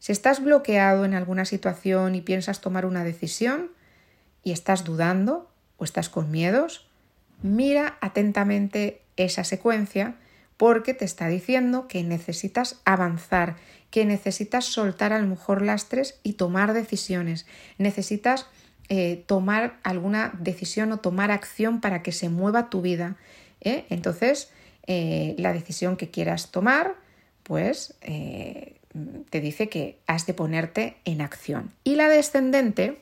Si 0.00 0.12
estás 0.12 0.42
bloqueado 0.42 1.04
en 1.04 1.14
alguna 1.14 1.44
situación 1.44 2.14
y 2.14 2.20
piensas 2.20 2.60
tomar 2.60 2.84
una 2.84 3.04
decisión 3.04 3.70
y 4.42 4.52
estás 4.52 4.84
dudando 4.84 5.48
o 5.76 5.84
estás 5.84 6.08
con 6.08 6.30
miedos, 6.30 6.88
mira 7.42 7.96
atentamente 8.00 9.02
esa 9.16 9.44
secuencia 9.44 10.16
porque 10.56 10.94
te 10.94 11.04
está 11.04 11.28
diciendo 11.28 11.86
que 11.86 12.02
necesitas 12.02 12.80
avanzar, 12.84 13.56
que 13.90 14.04
necesitas 14.04 14.64
soltar 14.64 15.12
a 15.12 15.20
lo 15.20 15.28
mejor 15.28 15.62
lastres 15.62 16.18
y 16.22 16.34
tomar 16.34 16.72
decisiones. 16.72 17.46
Necesitas 17.78 18.46
eh, 18.88 19.22
tomar 19.26 19.78
alguna 19.84 20.32
decisión 20.38 20.90
o 20.90 20.98
tomar 20.98 21.30
acción 21.30 21.80
para 21.80 22.02
que 22.02 22.10
se 22.10 22.28
mueva 22.28 22.68
tu 22.68 22.82
vida. 22.82 23.16
¿eh? 23.60 23.86
Entonces, 23.90 24.50
eh, 24.86 25.34
la 25.38 25.52
decisión 25.52 25.96
que 25.96 26.10
quieras 26.10 26.50
tomar, 26.50 26.96
pues 27.42 27.94
eh, 28.00 28.80
te 29.30 29.40
dice 29.40 29.68
que 29.68 29.98
has 30.06 30.26
de 30.26 30.34
ponerte 30.34 30.98
en 31.04 31.20
acción. 31.20 31.72
Y 31.84 31.94
la 31.96 32.08
descendente, 32.08 33.00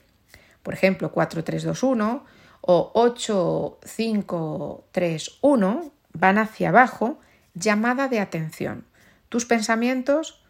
por 0.62 0.72
ejemplo, 0.74 1.12
4321 1.12 2.24
o 2.60 2.90
8531, 2.94 5.92
van 6.12 6.38
hacia 6.38 6.70
abajo, 6.70 7.20
llamada 7.54 8.08
de 8.08 8.18
atención. 8.20 8.84
Tus 9.28 9.46
pensamientos 9.46 10.42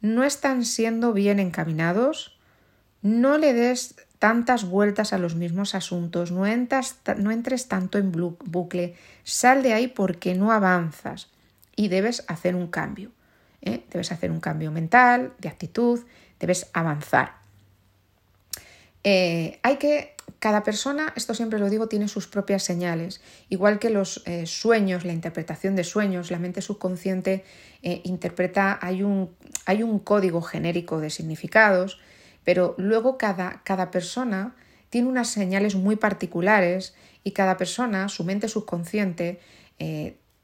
no 0.00 0.24
están 0.24 0.64
siendo 0.64 1.12
bien 1.12 1.38
encaminados, 1.40 2.38
no 3.02 3.36
le 3.38 3.52
des 3.52 3.96
tantas 4.18 4.64
vueltas 4.64 5.12
a 5.12 5.18
los 5.18 5.34
mismos 5.34 5.74
asuntos, 5.74 6.32
no, 6.32 6.46
entres 6.46 7.68
tanto 7.68 7.98
en 7.98 8.12
bucle, 8.12 8.94
sal 9.22 9.62
de 9.62 9.74
ahí 9.74 9.88
porque 9.88 10.34
no 10.34 10.52
avanzas 10.52 11.30
y 11.76 11.88
debes 11.88 12.24
hacer 12.28 12.54
un 12.54 12.68
cambio. 12.68 13.10
¿eh? 13.64 13.84
debes 13.90 14.12
hacer 14.12 14.30
un 14.30 14.40
cambio 14.40 14.70
mental, 14.70 15.32
de 15.38 15.48
actitud, 15.48 16.00
debes 16.38 16.68
avanzar. 16.72 17.34
Eh, 19.02 19.58
hay 19.62 19.76
que, 19.76 20.14
cada 20.38 20.62
persona, 20.62 21.12
esto 21.16 21.34
siempre 21.34 21.58
lo 21.58 21.68
digo, 21.68 21.88
tiene 21.88 22.08
sus 22.08 22.26
propias 22.26 22.62
señales. 22.62 23.20
Igual 23.48 23.78
que 23.78 23.90
los 23.90 24.22
eh, 24.26 24.46
sueños, 24.46 25.04
la 25.04 25.12
interpretación 25.12 25.76
de 25.76 25.84
sueños, 25.84 26.30
la 26.30 26.38
mente 26.38 26.62
subconsciente 26.62 27.44
interpreta, 27.82 28.78
hay 28.80 29.02
un, 29.02 29.36
hay 29.66 29.82
un, 29.82 29.98
código 29.98 30.40
genérico 30.40 31.00
de 31.00 31.10
significados, 31.10 32.00
pero 32.44 32.74
luego 32.78 33.18
cada, 33.18 33.62
cada 33.64 33.90
persona 33.90 34.54
tiene 34.90 35.08
unas 35.08 35.28
señales 35.28 35.74
muy 35.74 35.96
particulares 35.96 36.94
y 37.24 37.32
cada 37.32 37.56
persona, 37.56 38.08
su 38.08 38.22
mente 38.24 38.48
subconsciente, 38.48 39.40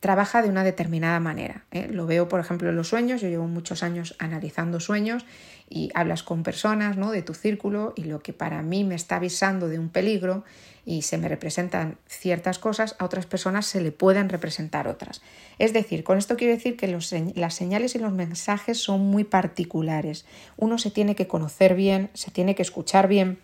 trabaja 0.01 0.43
de 0.43 0.49
una 0.49 0.65
determinada 0.65 1.21
manera. 1.21 1.67
¿eh? 1.71 1.89
Lo 1.91 2.07
veo, 2.07 2.29
por 2.29 2.41
ejemplo, 2.41 2.71
en 2.71 2.77
los 2.77 2.89
sueños. 2.89 3.21
Yo 3.21 3.29
llevo 3.29 3.47
muchos 3.47 3.83
años 3.83 4.17
analizando 4.19 4.81
sueños 4.81 5.27
y 5.69 5.91
hablas 5.95 6.23
con 6.23 6.43
personas 6.43 6.97
¿no? 6.97 7.13
de 7.13 7.23
tu 7.23 7.35
círculo 7.35 7.93
y 7.97 8.05
lo 8.05 8.21
que 8.21 8.33
para 8.33 8.63
mí 8.63 8.83
me 8.83 8.95
está 8.95 9.17
avisando 9.17 9.69
de 9.69 9.79
un 9.79 9.91
peligro 9.91 10.43
y 10.91 11.03
se 11.03 11.19
me 11.19 11.29
representan 11.29 11.99
ciertas 12.09 12.59
cosas, 12.59 12.97
a 12.99 13.05
otras 13.05 13.25
personas 13.25 13.65
se 13.65 13.81
le 13.81 13.93
pueden 13.93 14.29
representar 14.29 14.89
otras. 14.89 15.23
Es 15.61 15.73
decir, 15.73 16.03
con 16.03 16.19
esto 16.19 16.37
quiero 16.37 16.53
decir 16.53 16.77
que 16.77 16.89
las 16.89 17.55
señales 17.55 17.95
y 17.95 18.01
los 18.01 18.11
mensajes 18.11 18.83
son 18.83 19.03
muy 19.03 19.23
particulares. 19.23 20.25
Uno 20.57 20.79
se 20.79 20.91
tiene 20.91 21.15
que 21.15 21.29
conocer 21.29 21.77
bien, 21.77 22.11
se 22.15 22.33
tiene 22.33 22.57
que 22.57 22.63
escuchar 22.63 23.07
bien 23.07 23.39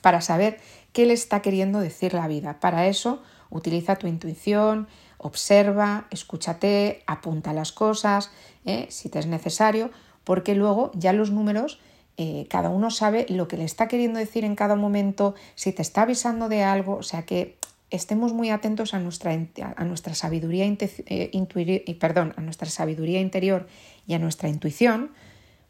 para 0.00 0.20
saber 0.20 0.60
qué 0.92 1.06
le 1.06 1.14
está 1.14 1.42
queriendo 1.42 1.80
decir 1.80 2.14
la 2.14 2.28
vida. 2.28 2.60
Para 2.60 2.86
eso 2.86 3.20
utiliza 3.50 3.96
tu 3.96 4.06
intuición, 4.06 4.86
observa, 5.18 6.06
escúchate, 6.12 7.02
apunta 7.08 7.52
las 7.52 7.72
cosas, 7.72 8.30
¿eh? 8.64 8.86
si 8.90 9.08
te 9.08 9.18
es 9.18 9.26
necesario, 9.26 9.90
porque 10.22 10.54
luego 10.54 10.92
ya 10.94 11.12
los 11.12 11.32
números, 11.32 11.80
eh, 12.16 12.46
cada 12.48 12.70
uno 12.70 12.90
sabe 12.90 13.26
lo 13.28 13.48
que 13.48 13.56
le 13.56 13.64
está 13.64 13.88
queriendo 13.88 14.18
decir 14.18 14.44
en 14.44 14.54
cada 14.54 14.76
momento, 14.76 15.34
si 15.54 15.72
te 15.72 15.82
está 15.82 16.02
avisando 16.02 16.48
de 16.48 16.62
algo, 16.62 16.96
o 16.96 17.02
sea 17.02 17.24
que 17.24 17.56
estemos 17.90 18.32
muy 18.32 18.50
atentos 18.50 18.94
a 18.94 19.00
nuestra, 19.00 19.32
a 19.76 19.84
nuestra 19.84 20.14
sabiduría, 20.14 20.66
eh, 20.66 21.96
perdón, 21.98 22.34
a 22.36 22.40
nuestra 22.40 22.68
sabiduría 22.68 23.20
interior 23.20 23.66
y 24.06 24.14
a 24.14 24.18
nuestra 24.18 24.48
intuición, 24.48 25.10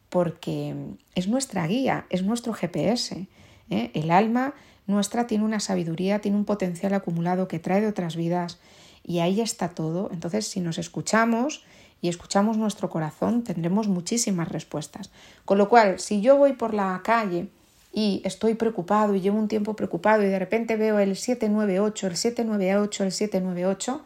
porque 0.08 0.74
es 1.14 1.28
nuestra 1.28 1.66
guía, 1.66 2.06
es 2.10 2.22
nuestro 2.22 2.52
GPS. 2.52 3.26
El 3.70 4.10
alma 4.10 4.54
nuestra 4.86 5.26
tiene 5.26 5.44
una 5.44 5.60
sabiduría, 5.60 6.20
tiene 6.20 6.36
un 6.36 6.44
potencial 6.44 6.94
acumulado 6.94 7.48
que 7.48 7.58
trae 7.58 7.80
de 7.80 7.88
otras 7.88 8.16
vidas 8.16 8.58
y 9.02 9.18
ahí 9.20 9.40
está 9.40 9.70
todo. 9.70 10.10
Entonces, 10.12 10.46
si 10.46 10.60
nos 10.60 10.78
escuchamos 10.78 11.64
y 12.00 12.08
escuchamos 12.08 12.56
nuestro 12.56 12.90
corazón, 12.90 13.44
tendremos 13.44 13.88
muchísimas 13.88 14.48
respuestas. 14.48 15.10
Con 15.44 15.58
lo 15.58 15.68
cual, 15.68 15.98
si 15.98 16.20
yo 16.20 16.36
voy 16.36 16.52
por 16.52 16.74
la 16.74 17.00
calle 17.02 17.48
y 17.92 18.20
estoy 18.24 18.54
preocupado 18.54 19.14
y 19.14 19.20
llevo 19.20 19.38
un 19.38 19.48
tiempo 19.48 19.74
preocupado 19.74 20.22
y 20.22 20.26
de 20.26 20.38
repente 20.38 20.76
veo 20.76 20.98
el 20.98 21.16
798, 21.16 22.06
el 22.06 22.16
798, 22.16 23.04
el 23.04 23.12
798 23.12 24.04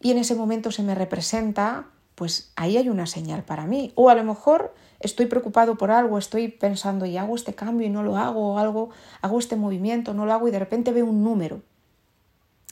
y 0.00 0.10
en 0.10 0.18
ese 0.18 0.34
momento 0.34 0.72
se 0.72 0.82
me 0.82 0.94
representa, 0.94 1.86
pues 2.16 2.52
ahí 2.56 2.76
hay 2.76 2.88
una 2.88 3.06
señal 3.06 3.44
para 3.44 3.66
mí. 3.66 3.92
O 3.94 4.10
a 4.10 4.14
lo 4.14 4.24
mejor 4.24 4.74
estoy 4.98 5.26
preocupado 5.26 5.76
por 5.76 5.92
algo, 5.92 6.18
estoy 6.18 6.48
pensando 6.48 7.06
y 7.06 7.16
hago 7.16 7.36
este 7.36 7.54
cambio 7.54 7.86
y 7.86 7.90
no 7.90 8.02
lo 8.02 8.16
hago, 8.16 8.54
o 8.54 8.58
algo, 8.58 8.90
hago 9.20 9.38
este 9.38 9.54
movimiento, 9.54 10.12
no 10.14 10.26
lo 10.26 10.32
hago 10.32 10.48
y 10.48 10.50
de 10.50 10.58
repente 10.58 10.92
veo 10.92 11.06
un 11.06 11.22
número 11.22 11.62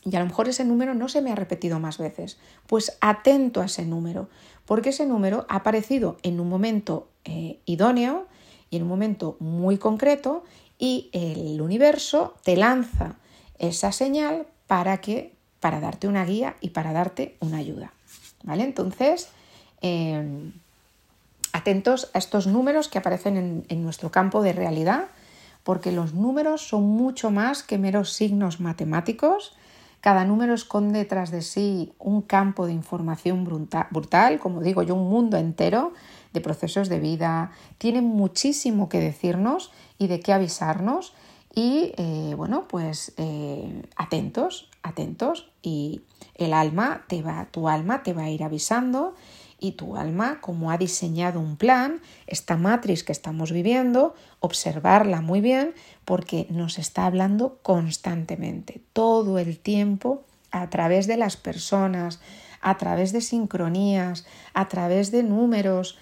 y 0.05 0.17
a 0.17 0.21
lo 0.21 0.27
mejor 0.27 0.49
ese 0.49 0.65
número 0.65 0.95
no 0.95 1.09
se 1.09 1.21
me 1.21 1.31
ha 1.31 1.35
repetido 1.35 1.79
más 1.79 1.99
veces. 1.99 2.39
Pues 2.67 2.97
atento 3.01 3.61
a 3.61 3.67
ese 3.67 3.85
número, 3.85 4.29
porque 4.65 4.91
ese 4.91 5.07
número 5.07 5.47
ha 5.49 5.57
aparecido 5.57 6.17
en 6.23 6.41
un 6.41 6.49
momento 6.49 7.09
eh, 7.25 7.59
idóneo 7.67 8.27
y 8.71 8.77
en 8.77 8.83
un 8.83 8.89
momento 8.89 9.37
muy 9.41 9.79
concreto 9.79 10.45
y 10.79 11.11
el 11.13 11.61
universo 11.61 12.35
te 12.43 12.57
lanza 12.57 13.17
esa 13.59 13.93
señal 13.93 14.47
para 14.67 14.99
que 14.99 15.35
para 15.61 15.81
darte 15.81 16.09
una 16.09 16.25
guía 16.25 16.57
y 16.63 16.71
para 16.71 16.93
darte 16.93 17.37
una 17.41 17.59
ayuda. 17.59 17.93
¿Vale? 18.43 18.65
Entonces, 18.65 19.29
em, 19.83 20.53
atentos 21.53 22.11
a 22.15 22.19
estos 22.19 22.47
números 22.47 22.89
que 22.89 22.97
aparecen 22.97 23.67
en 23.69 23.83
nuestro 23.83 24.11
campo 24.11 24.41
de 24.41 24.55
realidad, 24.55 25.09
porque 25.63 25.93
los 25.93 26.15
números 26.15 26.67
son 26.67 26.85
mucho 26.85 27.31
más 27.31 27.63
que 27.63 27.77
meros 27.77 28.13
signos 28.15 28.61
matemáticos 28.61 29.55
cada 30.01 30.25
número 30.25 30.55
esconde 30.55 31.05
tras 31.05 31.31
de 31.31 31.43
sí 31.43 31.93
un 31.99 32.23
campo 32.23 32.67
de 32.67 32.73
información 32.73 33.45
brutal, 33.45 34.39
como 34.39 34.63
digo 34.63 34.83
yo, 34.83 34.95
un 34.95 35.11
mundo 35.11 35.37
entero 35.37 35.93
de 36.33 36.41
procesos 36.41 36.89
de 36.89 37.01
vida. 37.01 37.51
Tiene 37.79 38.01
muchísimo 38.01 38.89
que 38.89 38.99
decirnos 38.99 39.71
y 39.99 40.07
de 40.07 40.21
qué 40.21 40.33
avisarnos. 40.33 41.13
Y 41.55 41.93
eh, 41.97 42.35
bueno, 42.37 42.67
pues 42.69 43.13
eh, 43.19 43.83
atentos, 43.97 44.71
atentos. 44.83 45.51
Y 45.63 46.01
el 46.35 46.55
alma 46.55 47.05
te 47.07 47.23
va, 47.23 47.49
tu 47.51 47.69
alma 47.69 48.03
te 48.03 48.15
va 48.15 48.23
a 48.23 48.31
ir 48.31 48.43
avisando 48.43 49.15
y 49.61 49.73
tu 49.73 49.97
alma, 49.97 50.41
como 50.41 50.71
ha 50.71 50.79
diseñado 50.79 51.39
un 51.39 51.57
plan, 51.57 52.01
esta 52.27 52.57
matriz 52.57 53.05
que 53.05 53.13
estamos 53.13 53.53
viviendo, 53.53 54.15
observarla 54.41 55.21
muy 55.21 55.41
bien 55.41 55.75
porque 56.05 56.47
nos 56.51 56.79
está 56.79 57.07
hablando 57.07 57.59
constantemente, 57.63 58.81
todo 58.93 59.39
el 59.39 59.59
tiempo, 59.59 60.25
a 60.51 60.69
través 60.71 61.07
de 61.07 61.17
las 61.17 61.37
personas, 61.37 62.21
a 62.61 62.77
través 62.77 63.13
de 63.13 63.21
sincronías, 63.21 64.27
a 64.55 64.69
través 64.69 65.11
de 65.11 65.23
números, 65.23 65.99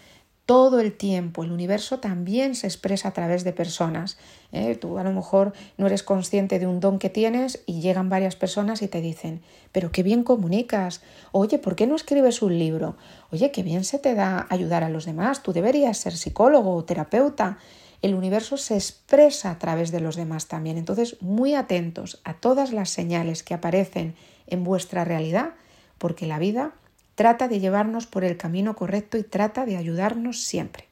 todo 0.49 0.81
el 0.81 0.97
tiempo. 0.97 1.45
El 1.45 1.53
universo 1.53 1.99
también 1.99 2.55
se 2.55 2.67
expresa 2.67 3.09
a 3.09 3.13
través 3.13 3.45
de 3.45 3.53
personas. 3.53 4.17
¿eh? 4.51 4.77
Tú 4.77 4.97
a 4.97 5.05
lo 5.05 5.13
mejor 5.13 5.53
no 5.77 5.87
eres 5.87 6.03
consciente 6.03 6.59
de 6.59 6.67
un 6.67 6.81
don 6.81 6.99
que 6.99 7.11
tienes 7.11 7.63
y 7.67 7.83
llegan 7.83 8.09
varias 8.09 8.35
personas 8.35 8.81
y 8.81 8.89
te 8.89 9.03
dicen, 9.03 9.43
pero 9.73 9.93
qué 9.93 10.03
bien 10.03 10.25
comunicas. 10.25 11.03
Oye, 11.33 11.59
¿por 11.59 11.77
qué 11.77 11.87
no 11.87 11.97
escribes 11.97 12.41
un 12.41 12.59
libro? 12.59 12.97
Oye, 13.31 13.51
qué 13.51 13.63
bien 13.63 13.85
se 13.85 13.99
te 13.99 14.15
da 14.15 14.47
ayudar 14.49 14.85
a 14.85 14.89
los 14.89 15.05
demás. 15.05 15.43
Tú 15.43 15.53
deberías 15.53 15.99
ser 15.99 16.17
psicólogo 16.17 16.75
o 16.75 16.83
terapeuta. 16.83 17.59
El 18.01 18.15
universo 18.15 18.57
se 18.57 18.77
expresa 18.77 19.51
a 19.51 19.59
través 19.59 19.93
de 19.93 20.01
los 20.01 20.17
demás 20.17 20.47
también. 20.47 20.79
Entonces, 20.79 21.21
muy 21.21 21.53
atentos 21.57 22.23
a 22.25 22.33
todas 22.33 22.73
las 22.73 22.89
señales 22.89 23.43
que 23.43 23.53
aparecen 23.53 24.15
en 24.47 24.65
vuestra 24.65 25.05
realidad, 25.05 25.51
porque 25.99 26.27
la 26.27 26.39
vida 26.39 26.73
trata 27.19 27.49
de 27.49 27.59
llevarnos 27.59 28.07
por 28.07 28.23
el 28.23 28.37
camino 28.37 28.77
correcto 28.77 29.19
y 29.19 29.25
trata 29.25 29.67
de 29.67 29.77
ayudarnos 29.77 30.41
siempre. 30.45 30.85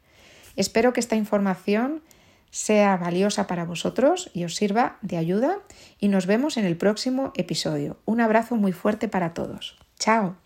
Espero 0.56 0.92
que 0.92 0.98
esta 0.98 1.14
información 1.14 2.02
sea 2.50 2.96
valiosa 2.96 3.46
para 3.46 3.64
vosotros 3.64 4.28
y 4.34 4.42
os 4.42 4.56
sirva 4.56 4.98
de 5.02 5.18
ayuda 5.18 5.60
y 6.00 6.08
nos 6.08 6.26
vemos 6.26 6.56
en 6.56 6.64
el 6.64 6.76
próximo 6.76 7.32
episodio. 7.36 7.98
Un 8.06 8.20
abrazo 8.20 8.56
muy 8.56 8.72
fuerte 8.72 9.06
para 9.06 9.34
todos. 9.34 9.78
Chao. 10.00 10.45